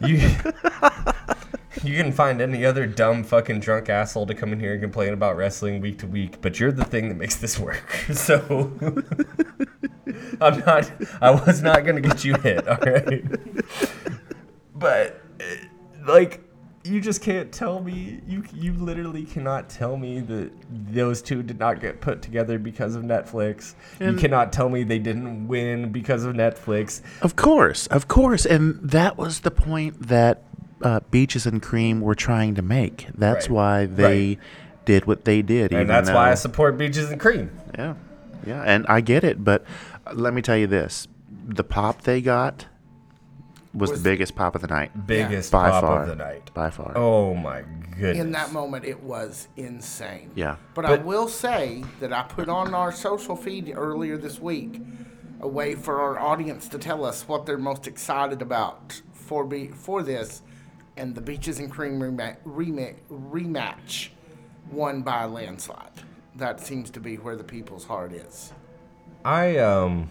[0.06, 0.18] you
[1.82, 5.12] you can find any other dumb fucking drunk asshole to come in here and complain
[5.12, 7.82] about wrestling week to week, but you're the thing that makes this work.
[8.14, 8.72] So
[10.40, 10.90] I'm not.
[11.20, 12.66] I was not gonna get you hit.
[12.68, 13.24] All right.
[14.74, 15.20] But
[16.06, 16.45] like
[16.88, 21.58] you just can't tell me you you literally cannot tell me that those two did
[21.58, 23.74] not get put together because of Netflix.
[24.00, 27.00] you cannot tell me they didn't win because of Netflix.
[27.22, 28.46] Of course, of course.
[28.46, 30.42] And that was the point that
[30.82, 33.06] uh, Beaches and Cream were trying to make.
[33.14, 33.54] That's Right.
[33.54, 34.38] why they Right.
[34.84, 35.72] did what they did.
[35.72, 37.50] even And that's why I support Beaches and Cream.
[37.78, 37.94] Yeah,
[38.46, 39.64] yeah, and I get it, but
[40.06, 41.08] uh, let me tell you this:
[41.48, 42.66] the pop they got
[43.76, 46.02] was, Was- the biggest pop of the night Biggest by pop far.
[46.02, 46.50] of the night.
[46.54, 46.92] By far.
[46.96, 47.62] Oh my
[47.98, 48.18] goodness.
[48.18, 50.30] In that moment, it was insane.
[50.34, 50.56] Yeah.
[50.74, 54.80] But, I will say that I put on our social feed earlier this week
[55.40, 59.68] a way for our audience to tell us what they're most excited about for be,
[59.68, 60.40] for this,
[60.96, 64.08] and the Beaches and Cream rematch, rematch, rematch
[64.70, 65.90] won by a landslide.
[66.36, 68.52] That seems to be where the people's heart is.
[69.24, 70.08] I um.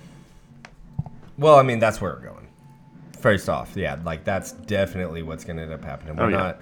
[1.37, 2.44] Well, I mean that's where we're going.
[3.25, 6.15] First off, yeah, like that's definitely what's gonna end up happening.
[6.15, 6.37] We're Oh, yeah.
[6.37, 6.61] not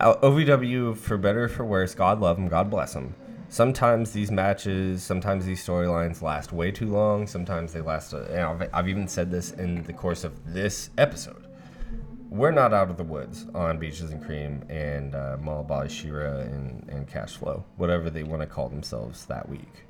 [0.00, 1.94] uh, OVW for better or for worse.
[1.94, 3.14] God love them, God bless them.
[3.50, 7.26] Sometimes these matches, sometimes these storylines last way too long.
[7.26, 8.14] Sometimes they last.
[8.14, 11.44] Uh, you know, I've, I've even said this in the course of this episode.
[12.30, 16.88] We're not out of the woods on Beaches and Cream and uh, Malabali Shera and,
[16.88, 19.84] and Cash Flo, whatever they want to call themselves that week.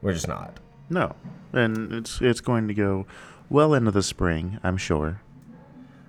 [0.00, 0.58] We're just not.
[0.90, 1.14] No,
[1.52, 3.06] and it's it's going to go
[3.48, 5.20] well into the spring, I'm sure.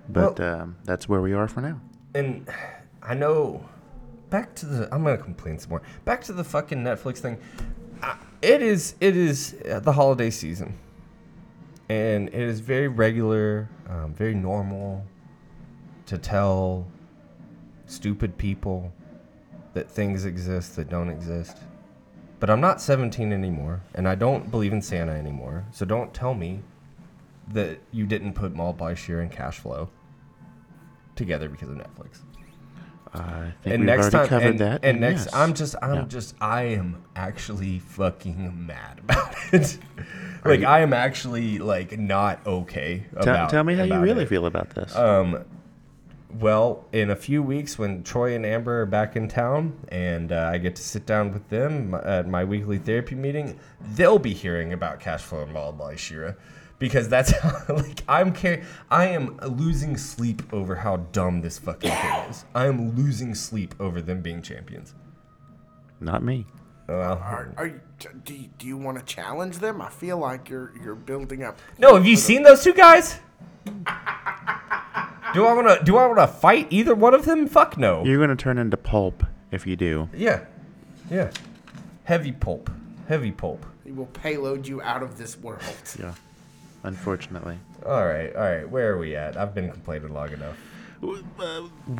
[0.08, 1.80] But um, that's where we are for now.
[2.14, 2.48] and
[3.02, 3.64] I know
[4.30, 5.82] back to the I'm gonna complain some more.
[6.04, 7.38] Back to the fucking Netflix thing.
[8.02, 10.74] Uh, It is it is uh, the holiday season,
[11.88, 15.04] and it is very regular, um, very normal
[16.06, 16.86] to tell
[17.86, 18.92] stupid people
[19.74, 21.56] that things exist that don't exist.
[22.40, 25.64] But I'm not 17 anymore, and I don't believe in Santa anymore.
[25.72, 26.60] So don't tell me
[27.52, 29.90] that you didn't put Multiply Shear and Cash Flo
[31.16, 32.18] together because of Netflix
[33.16, 34.84] I think and we've next already time, covered and, that.
[34.84, 35.34] and next, yes.
[35.34, 36.04] I'm just, I'm Yeah.
[36.08, 39.78] just, I am actually fucking mad about it.
[40.44, 43.50] like, I am actually like not okay Tell, about.
[43.50, 44.28] tell me how you really it.
[44.28, 44.96] feel about this.
[44.96, 45.44] Um,
[46.40, 50.50] well, in a few weeks, when Troy and Amber are back in town, and uh,
[50.52, 53.56] I get to sit down with them at my weekly therapy meeting,
[53.94, 56.34] they'll be hearing about Cash Flo and Malabai Shera,
[56.78, 61.90] because that's how, like I'm car- I am losing sleep over how dumb this fucking
[61.90, 62.44] thing is.
[62.54, 64.94] I am losing sleep over them being champions.
[66.00, 66.46] Not me.
[66.88, 67.80] Well, Are, are you,
[68.24, 69.80] do you, do you want to challenge them?
[69.80, 71.58] I feel like you're you're building up.
[71.78, 73.18] no, have you seen those two guys?
[75.32, 75.84] Do I want to?
[75.84, 77.48] Do I want to fight either one of them?
[77.48, 78.04] Fuck no.
[78.04, 80.08] You're going to turn into pulp if you do.
[80.14, 80.44] Yeah,
[81.10, 81.30] yeah.
[82.04, 82.70] Heavy pulp.
[83.08, 83.64] Heavy pulp.
[83.84, 85.62] He will payload you out of this world.
[85.98, 86.14] Yeah.
[86.84, 87.58] Unfortunately.
[87.84, 88.68] All right, all right.
[88.68, 89.36] Where are we at?
[89.36, 90.56] I've been complaining long enough.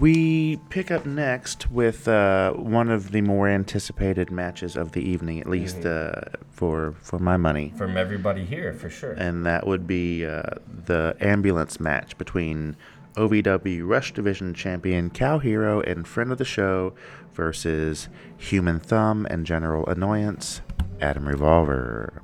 [0.01, 5.41] We pick up next with uh, one of the more anticipated matches of the evening,
[5.41, 6.12] at least uh,
[6.51, 9.12] for for my money, From everybody here, for sure.
[9.12, 10.43] and that would be uh,
[10.87, 12.76] the ambulance match between
[13.14, 16.95] OVW Rush Division champion Kal Herro and friend of the show
[17.35, 18.09] versus
[18.39, 20.62] Human Thumb and General Annoyance
[21.01, 22.22] Adam Revolver.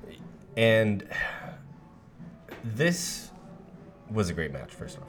[0.56, 1.06] And
[2.64, 3.30] this
[4.10, 4.72] was a great match.
[4.72, 5.06] First off,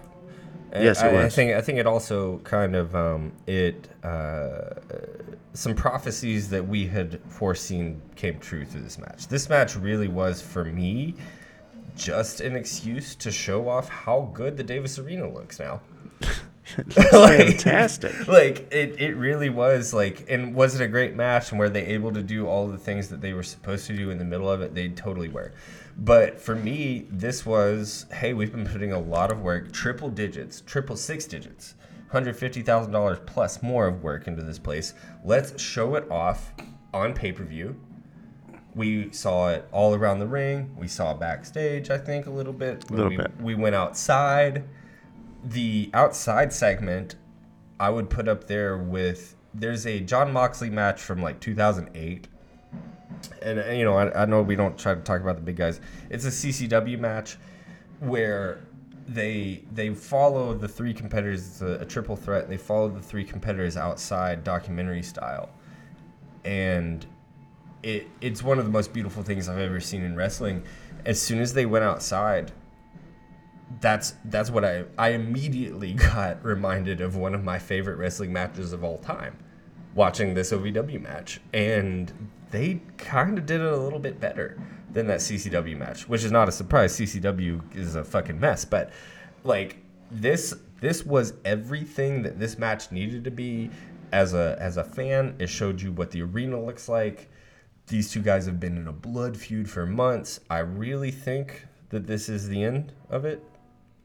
[0.71, 4.75] And Yes, it I, I think I think it also kind of um, it uh,
[5.53, 9.27] some prophecies that we had foreseen came true through this match.
[9.27, 11.15] This match really was for me
[11.95, 15.81] just an excuse to show off how good the Davis Arena looks now.
[16.89, 18.27] Fantastic.
[18.27, 21.85] like it, it really was like and was it a great match and were they
[21.87, 24.49] able to do all the things that they were supposed to do in the middle
[24.49, 24.75] of it?
[24.75, 25.53] They totally were.
[25.97, 30.61] But for me this was hey we've been putting a lot of work triple digits
[30.61, 31.75] triple six digits
[32.11, 34.93] $150000 plus more of work into this place.
[35.23, 36.51] Let's show it off
[36.93, 37.79] on pay-per-view.
[38.75, 40.75] We saw it all around the ring.
[40.77, 42.89] We saw backstage i think a little bit.
[42.89, 43.31] A Little we, bit.
[43.39, 44.63] we went outside
[45.43, 47.15] the outside segment
[47.79, 52.27] I would put up there with there's a Jon Moxley match from like 2008.
[53.41, 55.57] And, uh, you know, I, I know we don't try to talk about the big
[55.57, 55.81] guys.
[56.09, 57.37] It's a CCW match
[57.99, 58.61] where
[59.07, 61.45] they they follow the three competitors.
[61.47, 62.47] It's a, a triple threat.
[62.47, 65.49] They follow the three competitors outside documentary style,
[66.45, 67.05] and
[67.83, 70.63] it it's one of the most beautiful things I've ever seen in wrestling.
[71.05, 72.51] As soon as they went outside,
[73.79, 78.73] that's that's what I I immediately got reminded of one of my favorite wrestling matches
[78.73, 79.37] of all time,
[79.93, 82.11] watching this OVW match, and
[82.51, 84.61] they kind of did it a little bit better
[84.91, 86.97] than that CCW match, which is not a surprise.
[86.97, 88.91] CCW is a fucking mess, but
[89.43, 89.77] like
[90.09, 93.69] this this was everything that this match needed to be.
[94.11, 97.29] As a as a fan, it showed you what the arena looks like.
[97.87, 100.41] These two guys have been in a blood feud for months.
[100.49, 103.41] I really think that this is the end of it.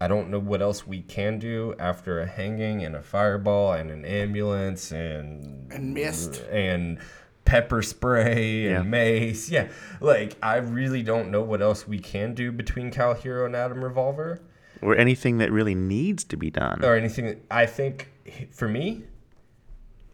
[0.00, 3.90] I don't know what else we can do after a hanging and a fireball and
[3.90, 6.42] an ambulance and And mist.
[6.50, 6.98] and
[7.46, 8.90] pepper spray and Yeah.
[8.90, 9.48] mace.
[9.50, 9.68] Yeah,
[10.00, 13.82] like I really don't know what else we can do between Kal Herro and Adam
[13.82, 14.42] Revolver
[14.82, 16.84] or anything that really needs to be done.
[16.84, 17.40] or anything.
[17.50, 18.10] I think
[18.50, 19.04] for me,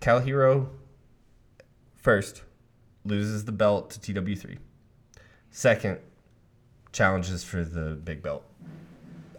[0.01, 0.68] Kal Herro
[1.97, 2.43] first
[3.05, 4.59] loses the belt to TW3.
[5.51, 5.99] Second,
[6.93, 8.45] challenges for the big belt.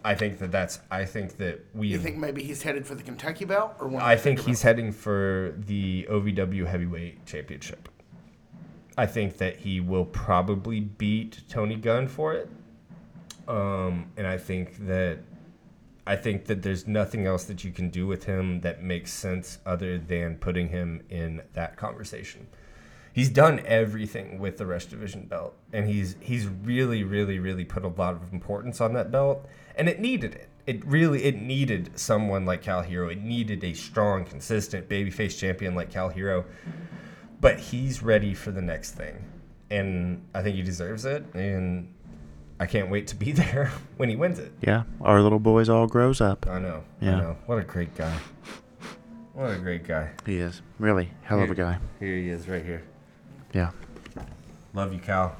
[0.04, 0.80] I think that that's.
[0.90, 1.88] I think that we.
[1.88, 4.02] You think maybe he's headed for the Kentucky belt or one?
[4.02, 7.88] I think he's heading for the OVW Heavyweight Championship.
[8.96, 12.48] I think that he will probably beat Tony Gunn for it.
[13.48, 15.20] Um, and I think that
[16.06, 19.58] I think that there's nothing else that you can do with him that makes sense
[19.64, 22.46] other than putting him in that conversation.
[23.14, 27.84] He's done everything with the Rush Division belt, and he's he's really, really, really put
[27.84, 29.46] a lot of importance on that belt,
[29.76, 30.48] and it needed it.
[30.66, 33.12] It really it needed someone like Kal Herro.
[33.12, 36.44] It needed a strong, consistent babyface champion like Kal Herro.
[37.40, 39.24] But he's ready for the next thing,
[39.70, 41.24] and I think he deserves it.
[41.34, 41.94] And
[42.58, 44.52] I can't wait to be there when he wins it.
[44.60, 46.48] Yeah, our little boys all grows up.
[46.48, 46.82] I know.
[47.00, 47.16] Yeah.
[47.16, 47.36] I know.
[47.46, 48.18] What a great guy.
[49.34, 50.10] What a great guy.
[50.26, 51.78] He is really hell of a guy.
[52.00, 52.82] Here he is, right here.
[53.54, 53.70] Yeah.
[54.74, 55.36] Love you, Kal.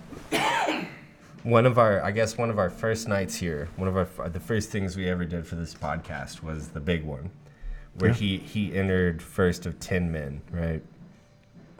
[1.43, 4.41] one of our, I guess, one of our first nights here, one of our the
[4.41, 7.31] first things we ever did for this podcast was the big one,
[7.99, 8.17] where Yeah.
[8.17, 10.83] he he entered first of ten men, right?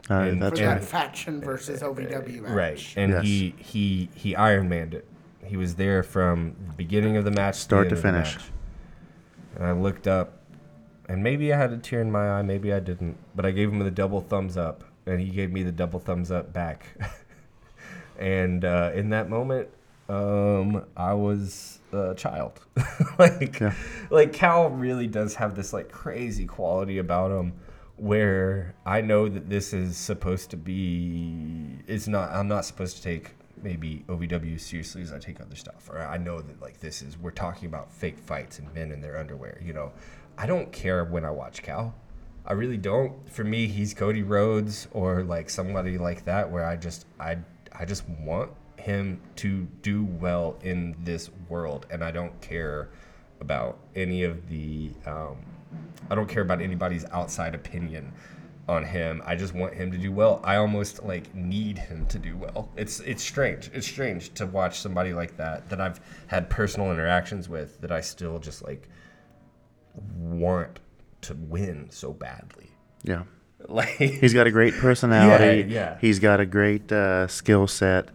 [0.09, 2.51] Uh, And- that's for and- that faction versus OVW match.
[2.51, 3.23] Right, and Yes.
[3.23, 5.07] he he he Iron Manned it.
[5.43, 8.29] He was there from the beginning of the match, Start the to end of the
[8.29, 8.35] finish.
[8.35, 8.51] match.
[9.55, 10.39] And I looked up,
[11.07, 13.71] and maybe I had a tear in my eye, maybe I didn't, but I gave
[13.71, 16.85] him the double thumbs up, and he gave me the double thumbs up back.
[18.19, 19.69] and uh, in that moment,
[20.09, 22.59] um, I was a child.
[23.19, 23.73] like, Yeah.
[24.09, 27.53] like Kal really does have this like crazy quality about him
[27.97, 33.01] where I know that this is supposed to be it's not I'm not supposed to
[33.03, 33.31] take
[33.63, 37.17] maybe OVW seriously as I take other stuff or I know that like this is
[37.17, 39.93] we're talking about fake fights and men in their underwear you know
[40.37, 41.95] I don't care when I watch Kal
[42.47, 46.75] I really don't for me he's Cody Rhodes or like somebody like that where I
[46.75, 47.37] just I
[47.71, 52.89] I just want him to do well in this world and I don't care
[53.41, 55.37] about any of the um,
[56.09, 58.13] I don't care about anybody's outside opinion
[58.67, 59.21] on him.
[59.25, 60.41] I just want him to do well.
[60.43, 62.69] I almost like need him to do well.
[62.75, 63.69] It's it's strange.
[63.73, 68.01] It's strange to watch somebody like that that I've had personal interactions with that I
[68.01, 68.87] still just like
[70.17, 70.79] want
[71.27, 72.69] to win so badly.
[73.03, 73.23] Yeah.
[73.67, 75.61] Like He's got a great personality.
[75.71, 75.97] Yeah, yeah.
[75.99, 78.09] He's got a great uh, skill set.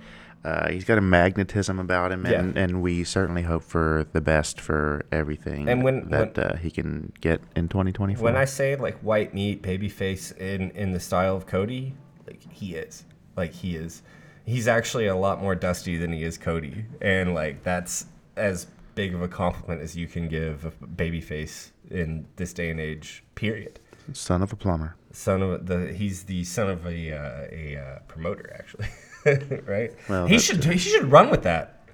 [0.44, 2.62] Uh, he's got a magnetism about him, and, Yeah.
[2.62, 7.12] and we certainly hope for the best for everything And when- that uh, he can
[7.20, 8.22] get in 2024.
[8.24, 11.94] when I say like white meat baby face in in the style of Cody,
[12.28, 13.04] like he is.
[13.36, 14.02] Like he is.
[14.44, 16.84] He's actually a lot more dusty than he is Cody.
[17.02, 18.06] And like that's
[18.36, 22.70] as big of a compliment as you can give a baby face in this day
[22.70, 23.80] and age, period.
[24.12, 24.96] Son of a plumber.
[25.12, 28.88] Son of the he's the son of a uh, a uh, promoter actually.
[29.66, 29.92] right?
[30.08, 31.88] Well, he should he should run with that.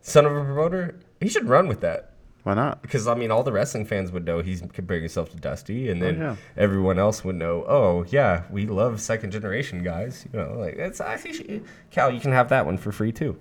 [0.00, 2.12] Son of a promoter, he should run with that
[2.44, 2.80] Why not?
[2.82, 6.00] because I mean, all the wrestling fans would know he's comparing himself to Dusty, and
[6.00, 6.36] then yeah.
[6.56, 7.64] everyone else would know.
[7.66, 10.26] Oh yeah, we love second generation guys.
[10.32, 12.10] You know, like it's actually Kal.
[12.10, 13.36] You can have that one for free too.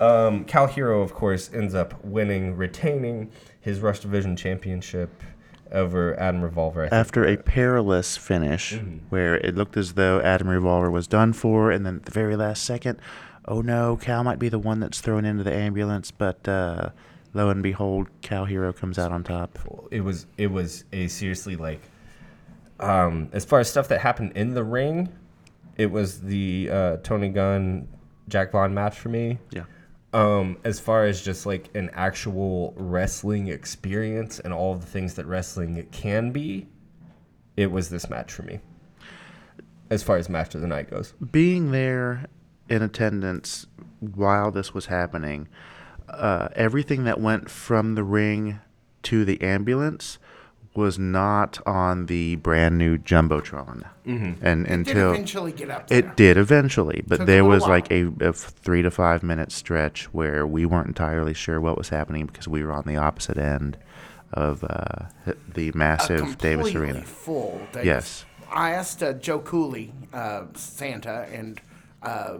[0.00, 3.30] Um, Kal Herro, of course, ends up winning, retaining
[3.62, 5.08] his Rush Division Championship
[5.72, 6.82] over Adam Revolver.
[6.82, 6.92] I think.
[7.00, 8.98] After a perilous finish Mm-hmm.
[9.08, 12.36] where it looked as though Adam Revolver was done for, and then at the very
[12.36, 12.98] last second,
[13.46, 16.90] oh no, Kal might be the one that's thrown into the ambulance, but uh,
[17.32, 19.58] lo and behold, Kal Herro comes out on top.
[19.90, 21.80] it was it was a seriously like
[22.80, 25.08] um as far as stuff that happened in the ring
[25.76, 27.86] it was the uh tony gunn
[28.28, 29.64] jack vaughn match for me Yeah.
[30.12, 35.26] Um as far as just like an actual wrestling experience and all the things that
[35.26, 36.66] wrestling can be
[37.56, 38.60] it was this match for me
[39.92, 41.12] as far as match of the night goes.
[41.30, 42.24] Being there
[42.68, 43.66] in attendance
[44.00, 45.48] while this was happening,
[46.08, 48.58] uh, everything that went from the ring
[49.02, 50.18] to the ambulance
[50.74, 54.44] was not on the brand new jumbotron, mm-hmm.
[54.44, 55.98] and Did until eventually get up there.
[55.98, 60.04] it did eventually, but Took there little was like a three to five minute stretch
[60.14, 63.76] where we weren't entirely sure what was happening because we were on the opposite end
[64.32, 65.06] of uh,
[65.52, 67.02] the A massive Davis Arena.
[67.02, 67.60] Full.
[67.72, 67.86] Davis.
[67.86, 68.24] Yes.
[68.50, 71.60] I asked uh, Joe Cooley, uh, Santa, and
[72.02, 72.38] uh,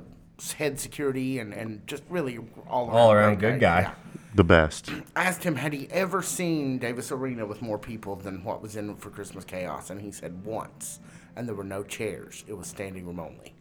[0.56, 3.80] head security, and, and just really all around, All around great good guy.
[3.82, 3.94] Yeah.
[4.34, 4.90] The best.
[5.14, 8.90] Asked him, had he ever seen Davis Arena with more people than what was in
[8.90, 9.90] it for Christmas Chaos?
[9.90, 11.00] And he said once,
[11.36, 12.44] and there were no chairs.
[12.46, 13.54] It was standing room only.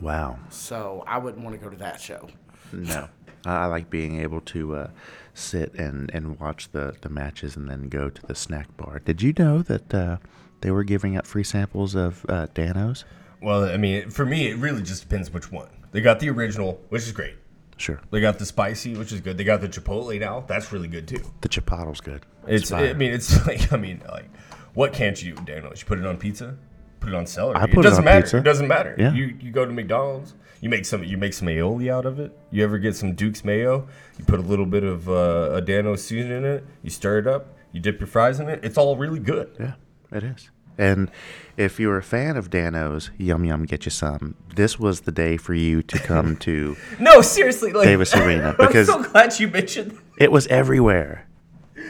[0.00, 0.38] Wow.
[0.48, 2.28] So I wouldn't want to go to that show.
[2.72, 3.08] No,
[3.44, 4.90] I, I like being able to uh,
[5.34, 8.98] sit and, and watch the, the matches and then go to the snack bar.
[8.98, 10.16] Did you know that uh,
[10.62, 13.04] they were giving out free samples of uh, Danos?
[13.42, 16.80] well i mean for me it really just depends which one they got the original
[16.88, 17.34] which is great
[17.82, 18.00] Sure.
[18.12, 21.08] they got the spicy which is good they got the chipotle now that's really good
[21.08, 22.24] too The Chipotle's good.
[22.46, 22.70] It's.
[22.70, 22.90] fire.
[22.90, 23.72] I mean, it's like.
[23.72, 24.28] I mean, like,
[24.74, 25.72] what can't you do, Daniel?
[25.74, 26.56] You put it on pizza.
[27.00, 27.56] Put it on celery.
[27.56, 28.22] I put it doesn't on matter.
[28.22, 28.36] pizza.
[28.38, 28.94] It doesn't matter.
[28.98, 29.12] Yeah.
[29.12, 30.34] You you go to McDonald's.
[30.60, 31.02] You make some.
[31.02, 32.36] You make some aioli out of it.
[32.52, 33.88] You ever get some Duke's mayo?
[34.18, 36.64] You put a little bit of uh, a Dano seasoning in it.
[36.82, 37.56] You stir it up.
[37.72, 38.64] You dip your fries in it.
[38.64, 39.56] It's all really good.
[39.58, 39.74] Yeah,
[40.12, 40.50] it is.
[40.78, 41.10] And
[41.56, 44.34] if you're a fan of Danos, yum yum, get you some.
[44.54, 46.76] This was the day for you to come to.
[46.98, 49.98] No, seriously, like Davis Arena, because I'm so glad you mentioned.
[50.18, 51.26] It was everywhere.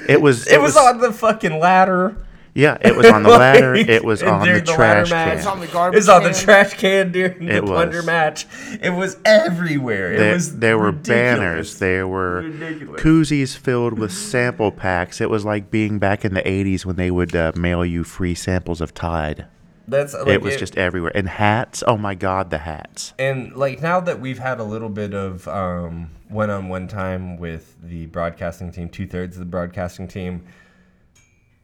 [0.08, 0.46] It was.
[0.46, 2.16] It, was, on the fucking ladder.
[2.54, 3.74] Yeah, it was on the ladder.
[3.76, 5.28] Like, It was on the during the trash ladder match.
[5.28, 5.38] can.
[5.38, 8.06] It's on the garbage It's on the trash can during the It plunder was.
[8.06, 8.46] match.
[8.82, 10.18] It was everywhere.
[10.18, 11.08] There, it was there were ridiculous.
[11.38, 11.78] banners.
[11.78, 13.00] There were Ridiculous.
[13.02, 15.20] koozies filled with sample packs.
[15.20, 18.34] It was like being back in the '80s when they would uh, mail you free
[18.34, 19.46] samples of Tide.
[19.88, 21.10] That's like, it was just everywhere.
[21.14, 21.82] And hats.
[21.86, 23.14] Oh my God, the hats.
[23.18, 28.06] and like now that we've had a little bit of um, one-on-one time with the
[28.06, 30.44] broadcasting team, two thirds of the broadcasting team.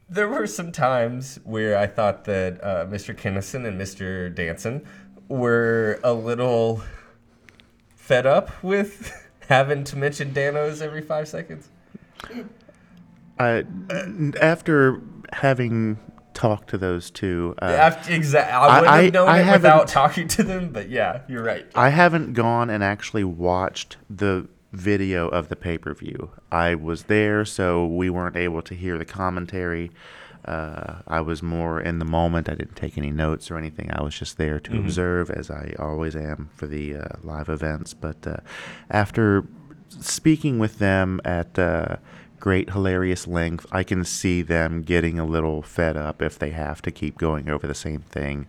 [0.09, 3.15] There were some times where I thought that uh, Mr.
[3.15, 4.33] Kinnison and Mr.
[4.33, 4.85] Danson
[5.27, 6.81] were a little
[7.95, 11.69] fed up with having to mention Danos every five seconds.
[13.37, 13.65] I,
[14.41, 14.99] after
[15.31, 15.99] having
[16.33, 20.27] talked to those two, uh, After, I wouldn't I- have known I it without talking
[20.29, 21.67] to them, but yeah, you're right.
[21.75, 26.31] I haven't gone and actually watched the video of the pay per view.
[26.51, 29.91] I was there, so we weren't able to hear the commentary.
[30.45, 32.47] Uh, I was more in the moment.
[32.49, 33.91] I didn't take any notes or anything.
[33.91, 37.93] I was just there to observe, as I always am for the uh, live events.
[37.93, 38.37] But uh,
[38.89, 39.45] after
[39.89, 41.97] speaking with them at uh,
[42.39, 46.81] great hilarious length, I can see them getting a little fed up if they have
[46.83, 48.47] to keep going over the same thing.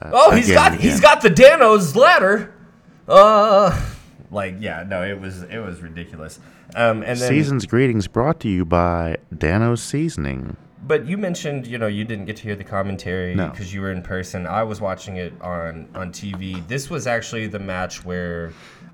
[0.00, 2.54] Uh, Oh, he's again got he's got the Danos ladder.
[3.08, 3.76] Uh,
[4.30, 6.38] like yeah, no, it was it was ridiculous.
[6.74, 10.56] Um, and then Season's greetings brought to you by Dano's Seasoning.
[10.82, 13.50] But you mentioned, you know, you didn't get to hear the commentary No.
[13.50, 14.46] because you were in person.
[14.46, 16.66] I was watching it on on TV.
[16.68, 18.52] This was actually the match where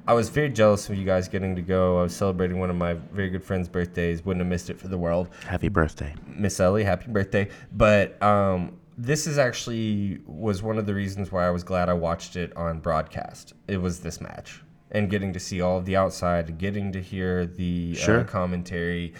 [0.09, 1.99] I was very jealous of you guys getting to go.
[2.01, 4.25] I was celebrating one of my very good friends' birthdays.
[4.25, 5.29] Wouldn't have missed it for the world.
[5.47, 6.15] Happy birthday.
[6.27, 7.49] Miss Ellie, happy birthday.
[7.73, 11.95] But um, this is actually was one of the reasons why I was glad I
[11.95, 13.55] watched it on broadcast.
[13.69, 14.63] It was this match
[14.97, 18.21] and getting to see all of the outside, getting to hear the Sure.
[18.21, 19.13] uh, commentary.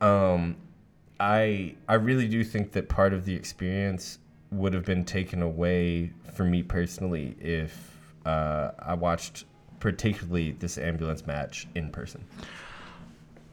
[0.00, 0.56] Um,
[1.18, 4.20] I I really do think that part of the experience
[4.52, 9.44] would have been taken away for me personally if uh, I watched
[9.80, 12.24] particularly this ambulance match in person.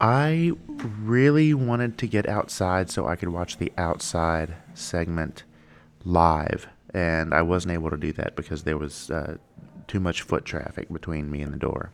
[0.00, 0.52] I
[1.00, 5.42] really wanted to get outside so I could watch the outside segment
[6.04, 9.36] live, and I wasn't able to do that because there was uh,
[9.92, 11.90] too much foot traffic between me and the door.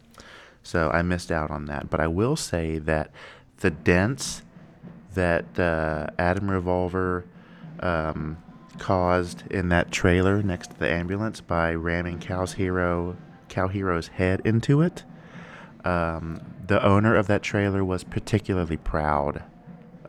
[0.62, 1.90] So I missed out on that.
[1.90, 3.10] But I will say that
[3.58, 4.42] the dents
[5.14, 7.24] that uh, Adam Revolver
[7.80, 8.38] um,
[8.78, 13.16] caused in that trailer next to the ambulance by ramming Kal's Herro,
[13.48, 15.04] Kal Herro's head into it
[15.84, 19.42] um, the owner of that trailer was particularly proud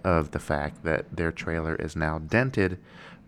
[0.04, 2.80] of the fact that their trailer is now dented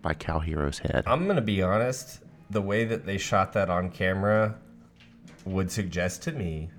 [0.01, 1.03] by Kal Herro's head.
[1.05, 2.19] I'm gonna be honest.
[2.51, 4.55] The way that they shot that on camera
[5.45, 6.69] would suggest to me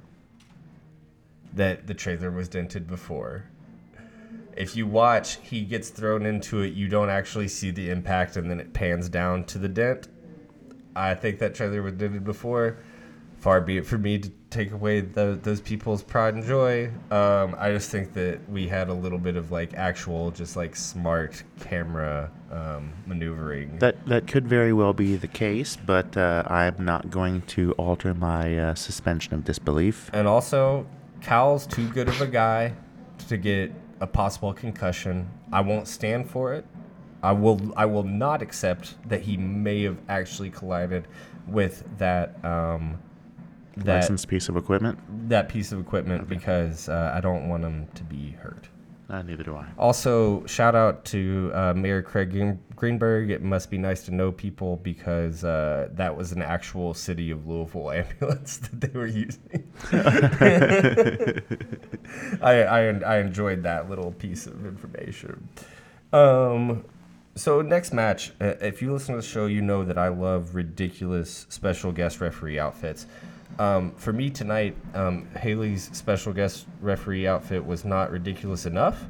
[1.55, 3.47] that the trailer was dented before.
[4.55, 6.75] If you watch, he gets thrown into it.
[6.75, 10.09] You don't actually see the impact, and then it pans down to the dent.
[10.95, 12.77] I think that trailer was dented before.
[13.39, 16.91] Far be it for me to take away tho- those people's pride and joy.
[17.11, 20.77] Um, I just think that we had a little bit of like actual, just like
[20.77, 23.79] smart camera um, maneuvering.
[23.79, 28.15] That that could very well be the case, but uh, I'm not going to alter
[28.15, 30.11] my uh, suspension of disbelief.
[30.13, 30.87] And also,
[31.21, 32.75] Kal's too good of a guy
[33.29, 35.29] to get a possible concussion.
[35.51, 36.67] I won't stand for it.
[37.23, 37.73] I will.
[37.77, 41.07] I will not accept that he may have actually collided
[41.47, 42.99] with that um,
[43.79, 44.99] that Licensed piece of equipment?
[45.29, 48.69] that piece of equipment because uh, I don't want them to be hurt.
[49.11, 49.67] Uh, neither do I.
[49.77, 53.31] Also, shout out to uh, Mayor Craig Green- Greenberg.
[53.31, 57.47] It must be nice to know people because uh, that was an actual city of
[57.47, 59.71] Louisville ambulance that they were using.
[62.43, 65.47] I, I I enjoyed that little piece of information.
[66.13, 66.85] Um,
[67.35, 70.55] so next match, uh, if you listen to the show, you know that I love
[70.55, 73.07] ridiculous special guest referee outfits.
[73.59, 79.05] Um, for me tonight, um, Haley's special guest referee outfit was not ridiculous enough,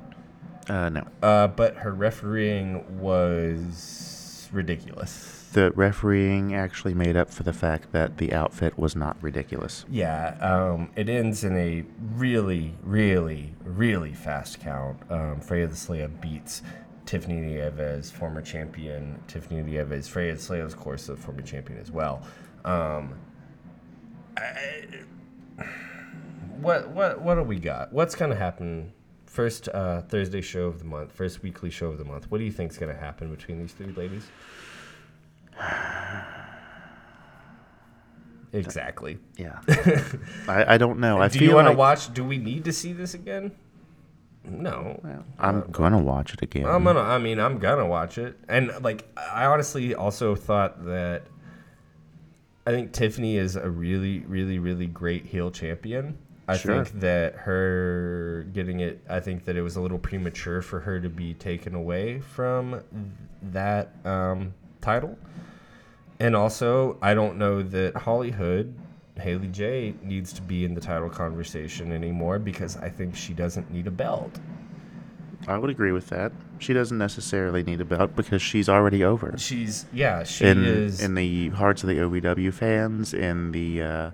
[0.69, 1.07] Uh, no.
[1.23, 5.39] uh, but her refereeing was ridiculous.
[5.53, 9.85] The refereeing actually made up for the fact that the outfit was not ridiculous.
[9.91, 11.85] Yeah, um, it ends in a
[12.15, 14.99] really, really, really fast count.
[15.11, 16.63] Um, Freya the Slaya beats
[17.05, 19.21] Tiffany Nieves, former champion.
[19.29, 22.23] Tiffany Nieves, Freya the Slaya, of course, the former champion as well.
[22.65, 23.15] Um,
[24.43, 25.65] I-
[26.61, 27.93] what what what do we got?
[27.93, 28.93] What's gonna happen?
[29.27, 32.31] First uh, Thursday show of the month, first weekly show of the month.
[32.31, 34.27] What do you think's gonna happen between these three ladies?
[38.55, 39.19] Exactly.
[39.39, 39.61] Yeah.
[40.49, 41.19] I, I don't know.
[41.21, 42.13] I do feel you want to like watch?
[42.13, 43.53] Do we need to see this again?
[44.45, 45.01] No.
[45.39, 46.67] I'm going to watch it again.
[46.67, 47.01] I'm gonna.
[47.01, 51.23] I mean, I'm gonna watch it, and like, I honestly also thought that.
[52.67, 56.17] I think Tiffany is a really, really, really great heel champion.
[56.49, 56.85] I Sure.
[56.85, 59.01] think that her getting it.
[59.09, 62.83] I think that it was a little premature for her to be taken away from
[63.53, 65.17] that um, title.
[66.21, 68.75] And also, I don't know that Hollyhood,
[69.19, 73.71] Haley J, needs to be in the title conversation anymore because I think she doesn't
[73.73, 74.39] need a belt.
[75.49, 76.33] I would agree with that.
[76.59, 79.35] She doesn't necessarily need a belt because she's already over.
[79.39, 84.11] She's yeah, she in is in the hearts of the OVW fans, in the uh,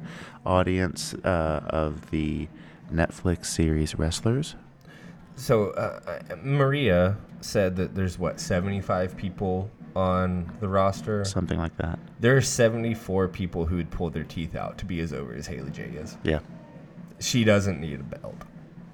[0.46, 2.48] audience uh, of the
[2.92, 4.54] Netflix series Wrestlers.
[5.36, 6.00] So uh,
[6.30, 11.24] uh, Maria said that there's what 75 people on the roster.
[11.24, 11.98] Something like that.
[12.20, 15.46] There are 74 people who would pull their teeth out to be as over as
[15.46, 16.16] Haley J is.
[16.24, 16.40] Yeah,
[17.20, 18.36] She doesn't need a belt.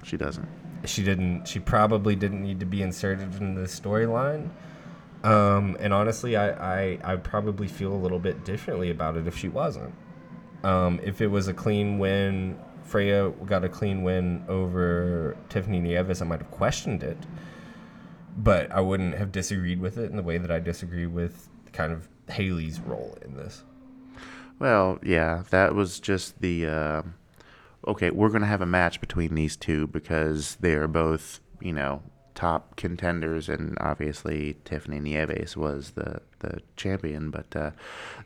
[0.03, 0.49] she doesn't.
[0.87, 1.47] She didn't.
[1.47, 4.51] She probably didn't need to be inserted in the storyline.
[5.22, 6.51] Um, and honestly, I,
[6.95, 9.95] I I probably feel a little bit differently about it if she wasn't.
[10.62, 16.22] Um, if it was a clean win, Freya got a clean win over Tiffany Nieves,
[16.22, 17.18] I might have questioned it,
[18.37, 21.93] but I wouldn't have disagreed with it in the way that I disagree with kind
[21.93, 23.62] of Haley's role in this.
[24.59, 26.66] Well, yeah, that was just the.
[26.66, 27.03] Uh,
[27.87, 31.72] okay, we're going to have a match between these two because they are both, you
[31.72, 32.03] know,
[32.35, 37.30] top contenders, and obviously Tiffany Nieves was the the champion.
[37.30, 37.70] But uh,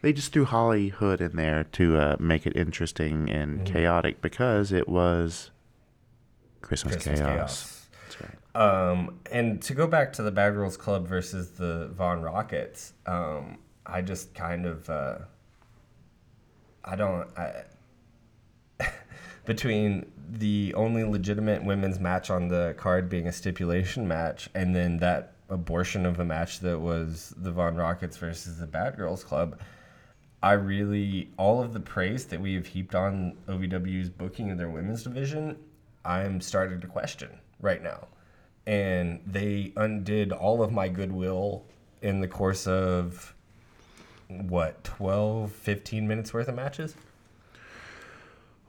[0.03, 4.89] they just threw Hollyhood in there to uh, make it interesting and chaotic because it
[4.89, 5.51] was
[6.63, 7.29] Christmas, Christmas chaos.
[7.29, 7.87] chaos.
[8.03, 8.39] That's right.
[8.55, 13.59] Um, and to go back to the Bad Girls Club versus the Von Rockits, um,
[13.87, 15.19] I just kind of, uh,
[16.85, 17.65] I don't, I,
[19.49, 24.99] between the only legitimate women's match on the card being a stipulation match, and then
[24.99, 29.59] that abortion of a match that was the Von Rockits versus the Bad Girls Club.
[30.43, 34.69] I really all of the praise that we have heaped on OVW's booking of their
[34.69, 35.57] women's division,
[36.05, 38.07] I'm starting to question right now.
[38.67, 41.65] And they undid all of my goodwill
[42.03, 43.35] in the course of
[44.29, 46.95] what 12 15 minutes worth of matches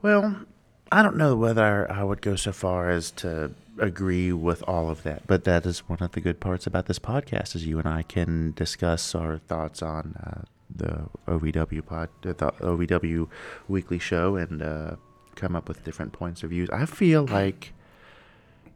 [0.02, 0.46] Well,
[0.92, 5.04] I don't know whether I would go so far as to agree with all of
[5.04, 7.88] that, but that is one of the good parts about this podcast is you and
[7.88, 10.42] I can discuss our thoughts on uh,
[10.76, 13.28] the OVW pod, the OVW
[13.68, 14.96] weekly show, and uh,
[15.36, 16.70] come up with different points of views.
[16.72, 17.74] I feel like,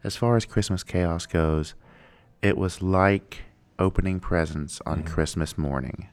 [0.04, 1.74] as far as Christmas chaos goes,
[2.42, 3.42] it was like
[3.80, 6.10] opening presents on Christmas morning.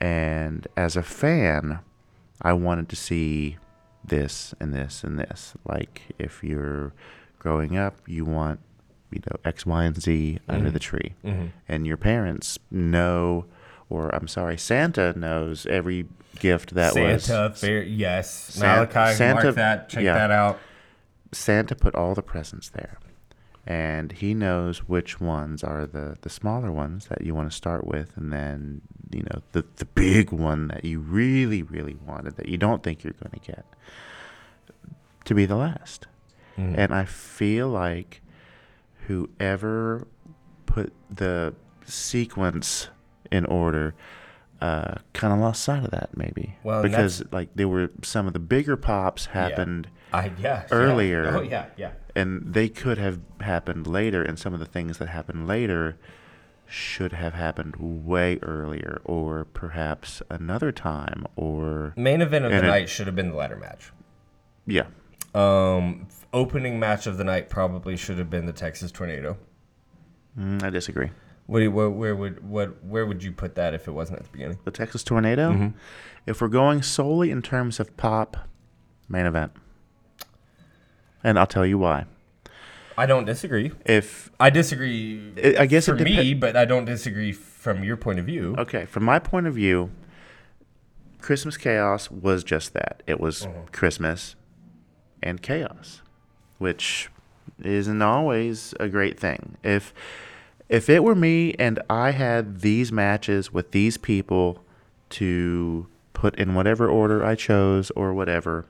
[0.00, 1.80] And as a fan,
[2.40, 3.58] I wanted to see
[4.04, 5.54] this and this and this.
[5.66, 6.92] Like if you're
[7.38, 8.60] growing up, you want
[9.10, 10.72] you know X, Y, and Z under mm-hmm.
[10.72, 11.46] the tree, mm-hmm.
[11.68, 13.46] and your parents know,
[13.88, 16.06] or I'm sorry, Santa knows every
[16.40, 20.14] gift that santa was fair yes San- malachi Santa- mark that check yeah.
[20.14, 20.58] that out
[21.34, 22.98] Santa put all the presents there.
[23.66, 27.86] And he knows which ones are the, the smaller ones that you want to start
[27.86, 32.48] with, and then, you know, the, the big one that you really, really wanted that
[32.48, 33.64] you don't think you're going to get
[35.24, 36.06] to be the last.
[36.56, 38.22] And I feel like
[39.08, 40.06] whoever
[40.66, 41.52] put the
[41.84, 42.88] sequence
[43.32, 43.94] in order
[44.60, 46.56] uh, kind of lost sight of that, maybe.
[46.62, 50.66] Well, because, like, there were some of the bigger pops happened i yeah yeah.
[50.70, 51.36] Earlier.
[51.36, 55.08] oh yeah yeah and they could have happened later and some of the things that
[55.08, 55.96] happened later
[56.66, 62.62] should have happened way earlier or perhaps another time or main event of the it-
[62.62, 63.92] night should have been the ladder match.
[64.66, 64.86] Yeah.
[65.34, 69.36] Um opening match of the night probably should have been the texas tornado.
[70.38, 71.10] Mm, i disagree.
[71.46, 74.20] What, do you, where, where would what where would you put that if it wasn't
[74.20, 74.58] at the beginning?
[74.64, 75.52] The texas tornado?
[75.52, 75.76] Mm-hmm.
[76.26, 78.36] if we're going solely in terms of pop
[79.08, 79.52] main event
[81.24, 82.04] and i'll tell you why
[82.96, 86.64] i don't disagree if i disagree I- I guess for it depe- me but i
[86.64, 89.90] don't disagree from your point of view Okay, from my point of view,
[91.22, 93.02] Christmas chaos was just that.
[93.06, 93.52] It was uh-huh.
[93.72, 94.36] Christmas
[95.22, 96.02] and chaos,
[96.58, 97.08] which
[97.62, 99.56] isn't always a great thing.
[99.64, 99.94] If
[100.68, 104.62] if it were me and I had these matches with these people
[105.16, 108.66] to put in whatever order I chose or whatever,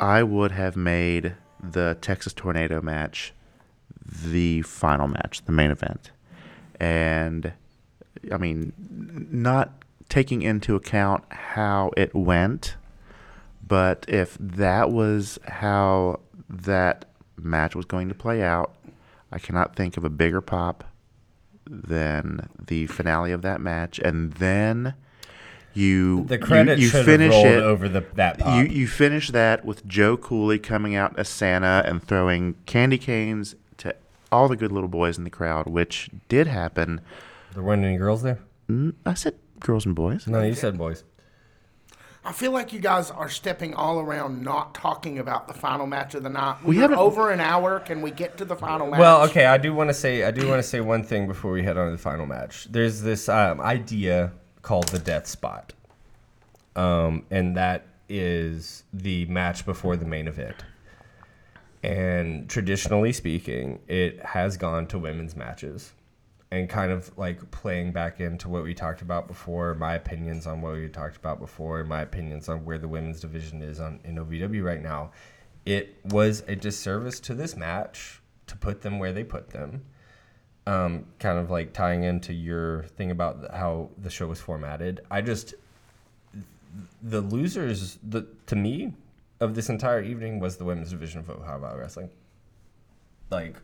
[0.00, 3.34] I would have made the Texas Tornado match
[4.02, 6.10] the final match, the main event.
[6.80, 7.52] And
[8.32, 8.72] I mean,
[9.30, 12.76] not taking into account how it went,
[13.64, 17.04] but if that was how that
[17.36, 18.74] match was going to play out,
[19.30, 20.82] I cannot think of a bigger pop
[21.68, 24.00] than the finale of that match.
[24.00, 24.94] And then
[25.74, 28.56] you the credit you, you should have finish rolled it over the that pop.
[28.56, 33.54] you you finish that with Joe Cooley coming out as Santa and throwing candy canes
[33.78, 33.94] to
[34.32, 37.00] all the good little boys in the crowd, which did happen.
[37.54, 40.26] there weren't any girls there Mm, I said girls and boys.
[40.26, 41.04] no you said boys
[42.22, 46.14] I feel like you guys are stepping all around, not talking about the final match
[46.14, 46.58] of the night.
[46.62, 47.80] We We're haven't- over an hour.
[47.80, 49.00] Can we get to the final match?
[49.00, 51.50] Well, okay, I do want to say I do want to say one thing before
[51.50, 52.66] we head on to the final match.
[52.70, 54.32] There's this um, idea
[54.62, 55.72] called the death spot,
[56.76, 60.56] um, and that is the match before the main event.
[61.82, 65.92] And traditionally speaking, it has gone to women's matches,
[66.50, 70.60] and kind of like playing back into what we talked about before, my opinions on
[70.60, 74.16] what we talked about before, my opinions on where the women's division is on in
[74.16, 75.12] OVW right now.
[75.64, 79.84] It was a disservice to this match to put them where they put them.
[80.70, 85.00] Um, kind of like tying into your thing about how the show was formatted.
[85.10, 85.54] I just
[87.02, 88.92] the losers, the to me,
[89.40, 92.10] of this entire evening was the women's division of Ohio Wrestling.
[93.30, 93.56] Like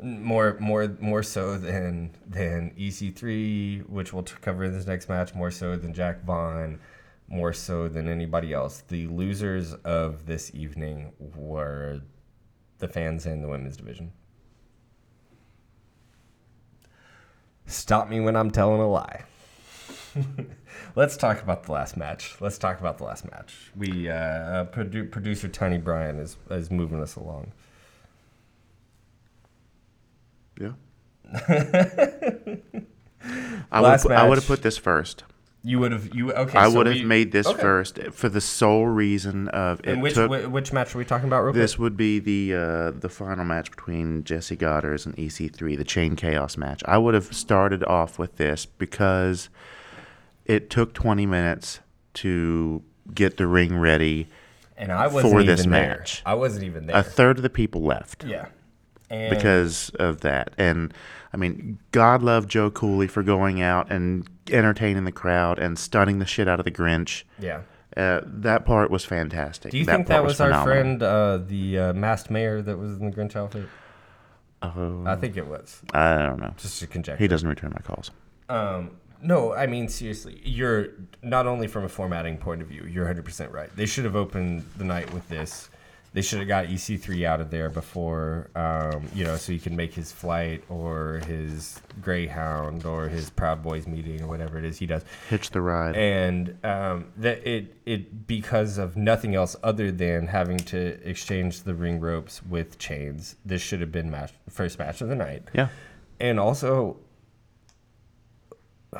[0.00, 5.34] more more more so than than EC3, which we'll cover in this next match.
[5.34, 6.78] More so than Jack Vaughn.
[7.28, 8.82] More so than anybody else.
[8.88, 12.00] The losers of this evening were
[12.78, 14.12] the fans in the women's division.
[17.72, 19.24] Stop me when I'm telling a lie.
[20.96, 22.36] Let's talk about the last match.
[22.40, 23.72] Let's talk about the last match.
[23.74, 27.52] We uh, uh, produ- producer Tiny Brian is is moving us along.
[30.60, 30.72] Yeah.
[33.72, 35.24] I would I would have put this first.
[35.64, 36.58] You would have you okay?
[36.58, 37.60] I so would have we- made this okay.
[37.60, 41.04] first for the sole reason of it And which took whi- which match are we
[41.04, 41.42] talking about?
[41.44, 41.82] Real This quick?
[41.84, 46.56] would be the uh, the final match between Jessie Godderz and EC3, the Chain Chaos
[46.56, 46.82] match.
[46.86, 49.48] I would have started off with this because
[50.46, 51.78] it took 20 minutes
[52.14, 52.82] to
[53.14, 54.26] get the ring ready.
[54.76, 55.70] And I wasn't for even this there.
[55.70, 56.22] match.
[56.26, 56.96] I wasn't even there.
[56.96, 58.46] A third of the people left yeah.
[59.10, 60.54] And because of that.
[60.58, 60.92] And
[61.32, 66.18] I mean, God love Joe Cooley for going out and entertaining the crowd and stunning
[66.18, 67.24] the shit out of the Grinch.
[67.38, 67.62] yeah.
[67.94, 69.70] Uh, that part was fantastic.
[69.70, 70.74] Do you that think that was, our phenomenal.
[70.74, 73.68] friend, uh, the uh, masked mayor that was in the Grinch outfit?
[74.62, 75.82] Oh, I think it was.
[75.92, 76.54] I don't know.
[76.56, 77.22] Just a conjecture.
[77.22, 78.10] He doesn't return my calls.
[78.48, 80.40] Um, no, I mean seriously.
[80.42, 80.88] You're
[81.22, 83.68] not only from a formatting point of view, you're 100 percent right.
[83.76, 85.68] They should have opened the night with this.
[86.14, 89.74] They should have got EC3 out of there before, um, you know, so he can
[89.74, 94.78] make his flight or his Greyhound or his Proud Boys meeting or whatever it is
[94.78, 95.04] he does.
[95.30, 95.96] Hitch the ride.
[95.96, 101.74] and um, that it it because of nothing else other than having to exchange the
[101.74, 103.36] ring ropes with chains.
[103.44, 105.68] This should have been match first match of the night, yeah.
[106.20, 106.98] and also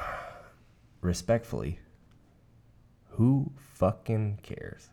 [1.02, 1.78] respectfully,
[3.10, 4.88] who fucking cares?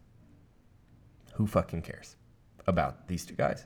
[1.39, 2.17] Who fucking cares
[2.67, 3.63] about these two guys?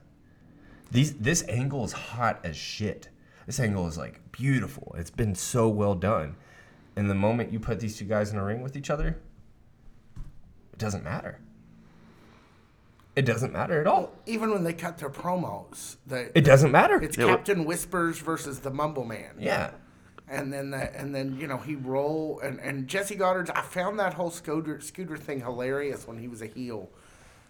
[0.91, 3.09] These this angle is hot as shit.
[3.47, 4.95] This angle is like beautiful.
[4.95, 6.35] It's been so well done.
[6.95, 9.17] And the moment you put these two guys in a ring with each other,
[10.71, 11.39] it doesn't matter.
[13.15, 14.11] It doesn't matter at all.
[14.27, 17.01] Even when they cut their promos, they, It doesn't matter.
[17.01, 19.33] it's Yeah, Captain Whispers versus the Mumble Man.
[19.39, 19.71] yeah.
[20.27, 23.49] And then the, and then you know he roll and, and Jessie Godderz's.
[23.49, 26.91] I found that whole scooter scooter thing hilarious when he was a heel.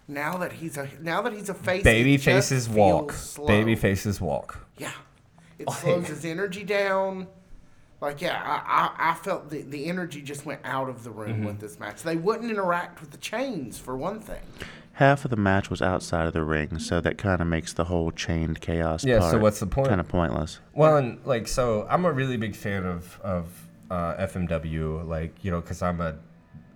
[0.06, 3.12] Now that he's a now that he's a face, Baby it just faces feels walk.
[3.12, 3.46] slow.
[3.46, 4.66] Baby faces walk.
[4.76, 4.90] Yeah,
[5.58, 7.26] it slows his energy down.
[8.00, 11.36] Like yeah, I, I, I felt the, the energy just went out of the room
[11.36, 11.46] Mm-hmm.
[11.46, 12.02] with this match.
[12.02, 14.42] They wouldn't interact with the chains for one thing.
[14.98, 17.84] Half of the match was outside of the ring, so that kind of makes the
[17.84, 19.88] whole chained chaos Yeah, so what's the point?
[19.88, 20.60] Kind of pointless.
[20.74, 23.48] Well, and like, so I'm a really big fan of of
[23.90, 26.16] uh, FMW, like you know, because I'm a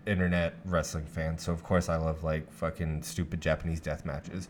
[0.09, 1.39] internet wrestling fan.
[1.39, 4.49] So of course I love like fucking stupid Japanese death matches.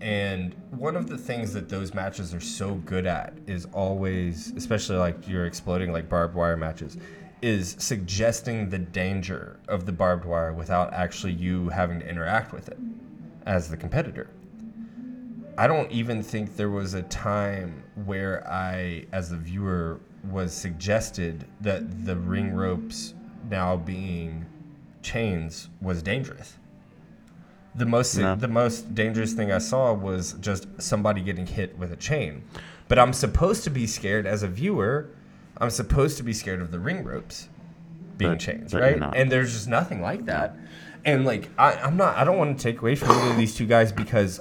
[0.00, 4.96] And one of the things that those matches are so good at is always, especially
[4.96, 6.96] like you're exploding like barbed wire matches,
[7.42, 12.68] is suggesting the danger of the barbed wire without actually you having to interact with
[12.68, 12.78] it
[13.46, 14.30] as the competitor.
[15.58, 20.00] I don't even think there was a time where I, as a viewer,
[20.30, 23.14] was suggested that the ring ropes
[23.50, 24.46] now being
[25.02, 26.54] chains was dangerous.
[27.74, 28.34] The most No.
[28.34, 32.42] the most dangerous thing I saw was just somebody getting hit with a chain.
[32.88, 35.10] But I'm supposed to be scared as a viewer.
[35.58, 37.48] I'm supposed to be scared of the ring ropes
[38.18, 39.02] being But- chains, but right?
[39.14, 40.56] And there's just nothing like that.
[41.04, 43.54] And like I, I'm not I don't want to take away from either of these
[43.54, 44.40] two guys because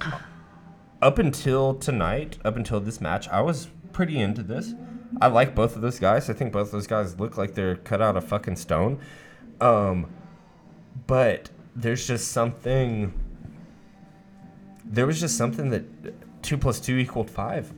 [1.01, 4.73] up until tonight, up until this match, I was pretty into this.
[5.21, 6.29] I like both of those guys.
[6.29, 8.99] I think both of those guys look like they're cut out of fucking stone.
[9.61, 10.07] Um,
[11.07, 13.13] but there's just something.
[14.85, 15.83] There was just something that
[16.41, 17.71] two plus two equaled five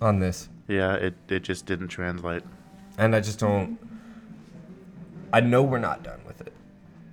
[0.00, 2.42] on this, Yeah, it, it just didn't translate.
[2.98, 3.78] and I just don't.
[5.32, 6.52] I know we're not done with it,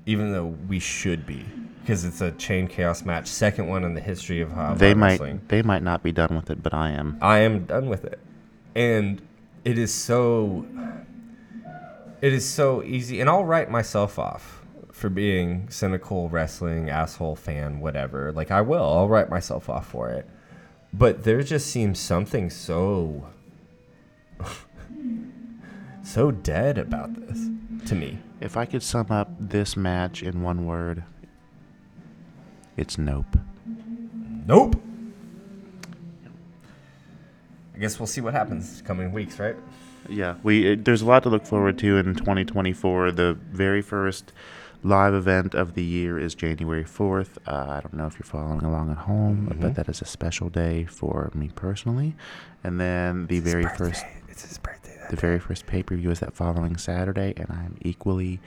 [0.06, 1.46] even though we should be,
[1.82, 5.12] because it's a chain chaos match, second one in the history of how They might
[5.12, 5.42] wrestling.
[5.50, 7.18] they might not be done with it, but I am.
[7.22, 8.20] I am done with it.
[8.76, 9.22] And
[9.66, 10.66] it is so
[12.22, 14.57] it is so easy and I'll write myself off
[14.98, 18.32] for being cynical wrestling asshole fan whatever.
[18.32, 18.84] Like I will.
[18.84, 20.28] I'll write myself off for it.
[20.92, 23.28] But there just seems something so
[26.04, 27.48] so dead about this
[27.90, 28.18] to me.
[28.42, 31.04] If I could sum up this match in one word,
[32.76, 33.38] it's nope.
[34.48, 34.82] Nope.
[37.76, 39.56] I guess we'll see what happens coming weeks, right?
[40.10, 43.12] Yeah, we it, there's a lot to look forward to in 2024.
[43.12, 44.34] The very first
[44.84, 47.38] live event of the year is January 4th.
[47.46, 49.62] Uh, I don't know if you're following along at home, Mm-hmm.
[49.62, 52.16] but that is a special day for me personally.
[52.64, 54.98] And then the very first It's his birthday.
[55.10, 58.40] the very first pay per view is that following Saturday, and I'm equally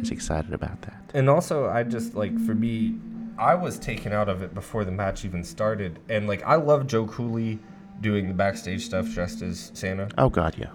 [0.00, 1.00] as excited about that.
[1.14, 2.96] and also I just like for me
[3.38, 6.86] I was taken out of it before the match even started, and like I love
[6.86, 7.58] Joe Cooley
[8.00, 10.08] doing the backstage stuff dressed as Santa.
[10.18, 10.70] Oh God, yeah.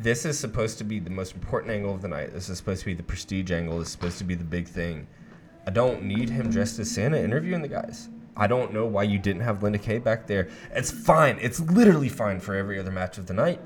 [0.00, 2.32] This is supposed to be the most important angle of the night.
[2.32, 3.80] This is supposed to be the prestige angle.
[3.80, 5.08] This is supposed to be the big thing.
[5.66, 8.08] I don't need him dressed as Santa interviewing the guys.
[8.36, 10.50] I don't know why you didn't have Linda Kay back there.
[10.70, 11.36] It's fine.
[11.40, 13.60] It's literally fine for every other match of the night.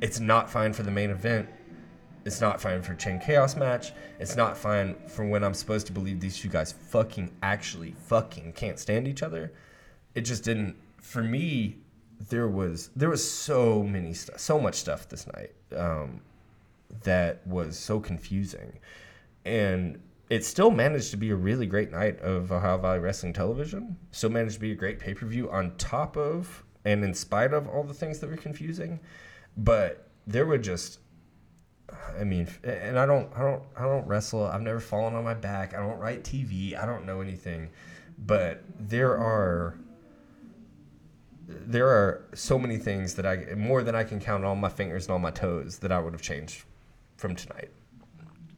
[0.00, 1.48] It's not fine for the main event.
[2.24, 3.92] It's not fine for Chain Chaos match.
[4.18, 8.54] It's not fine for when I'm supposed to believe these two guys fucking actually fucking
[8.54, 9.52] can't stand each other.
[10.16, 10.74] It just didn't.
[11.00, 11.81] For me,
[12.28, 16.20] there was there was so many stuff, so much stuff this night um,
[17.04, 18.78] that was so confusing,
[19.44, 20.00] and
[20.30, 23.96] it still managed to be a really great night of Ohio Valley Wrestling Television.
[24.12, 27.52] Still managed to be a great pay per view on top of and in spite
[27.52, 29.00] of all the things that were confusing.
[29.56, 31.00] But there were just,
[32.18, 34.46] I mean, and I don't, I don't, I don't wrestle.
[34.46, 35.74] I've never fallen on my back.
[35.74, 36.80] I don't write TV.
[36.80, 37.70] I don't know anything.
[38.18, 39.76] But there are,
[41.48, 45.06] there are so many things that I more than I can count on my fingers
[45.06, 46.64] and on my toes that I would have changed
[47.16, 47.70] from tonight,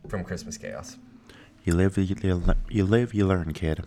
[0.09, 0.97] from Christmas Chaos.
[1.65, 3.85] You live, you, you, you live, you learn, kid.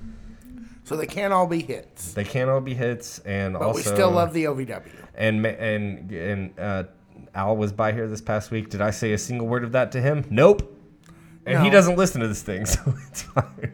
[0.83, 2.13] So they can't all be hits.
[2.13, 4.89] They can't all be hits, and But also we still love the OVW.
[5.15, 6.83] and and and uh,
[7.35, 8.69] Al was by here this past week.
[8.69, 10.25] Did I say a single word of that to him?
[10.29, 10.73] Nope.
[11.45, 13.73] And he doesn't listen to this thing, so it's fine.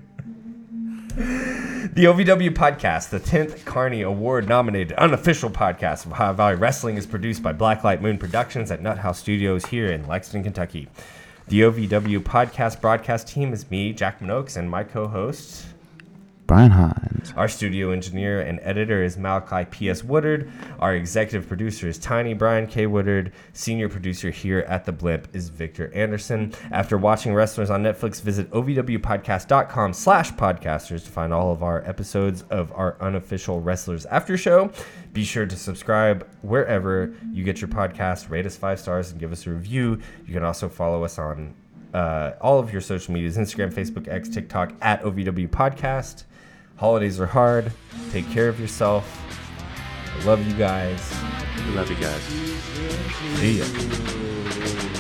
[1.92, 7.06] The OVW podcast, the 10th Carney Award nominated unofficial podcast of Ohio Valley Wrestling, is
[7.06, 10.88] produced by Blacklight Moon Productions at Nut House Studios here in Lexington, Kentucky.
[11.50, 15.66] The OVW podcast broadcast team is me, Jackman Ochs, and my co host,
[16.46, 17.34] Brian Hines.
[17.38, 20.04] our studio engineer and editor is Malachi P.S.
[20.04, 20.52] Woodard.
[20.80, 22.86] Our executive producer is Tiny Brian K.
[22.86, 23.32] Woodard.
[23.54, 26.54] Senior producer here at The Blimp is Victor Anderson.
[26.72, 32.44] After watching Wrestlers on Netflix, visit ovwpodcast.com slash podcasters to find all of our episodes
[32.50, 34.70] of our unofficial Wrestlers After Show.
[35.14, 38.30] Be sure to subscribe wherever you get your podcast.
[38.30, 40.00] Rate us five stars and give us a review.
[40.28, 41.54] You can also follow us on
[41.94, 46.24] uh, all of your social medias Instagram, Facebook, X, TikTok at OVW Podcast.
[46.78, 47.72] Holidays are hard.
[48.12, 49.06] Take care of yourself.
[50.20, 51.14] I love you guys.
[51.66, 52.22] We love you guys.
[53.40, 54.93] See ya.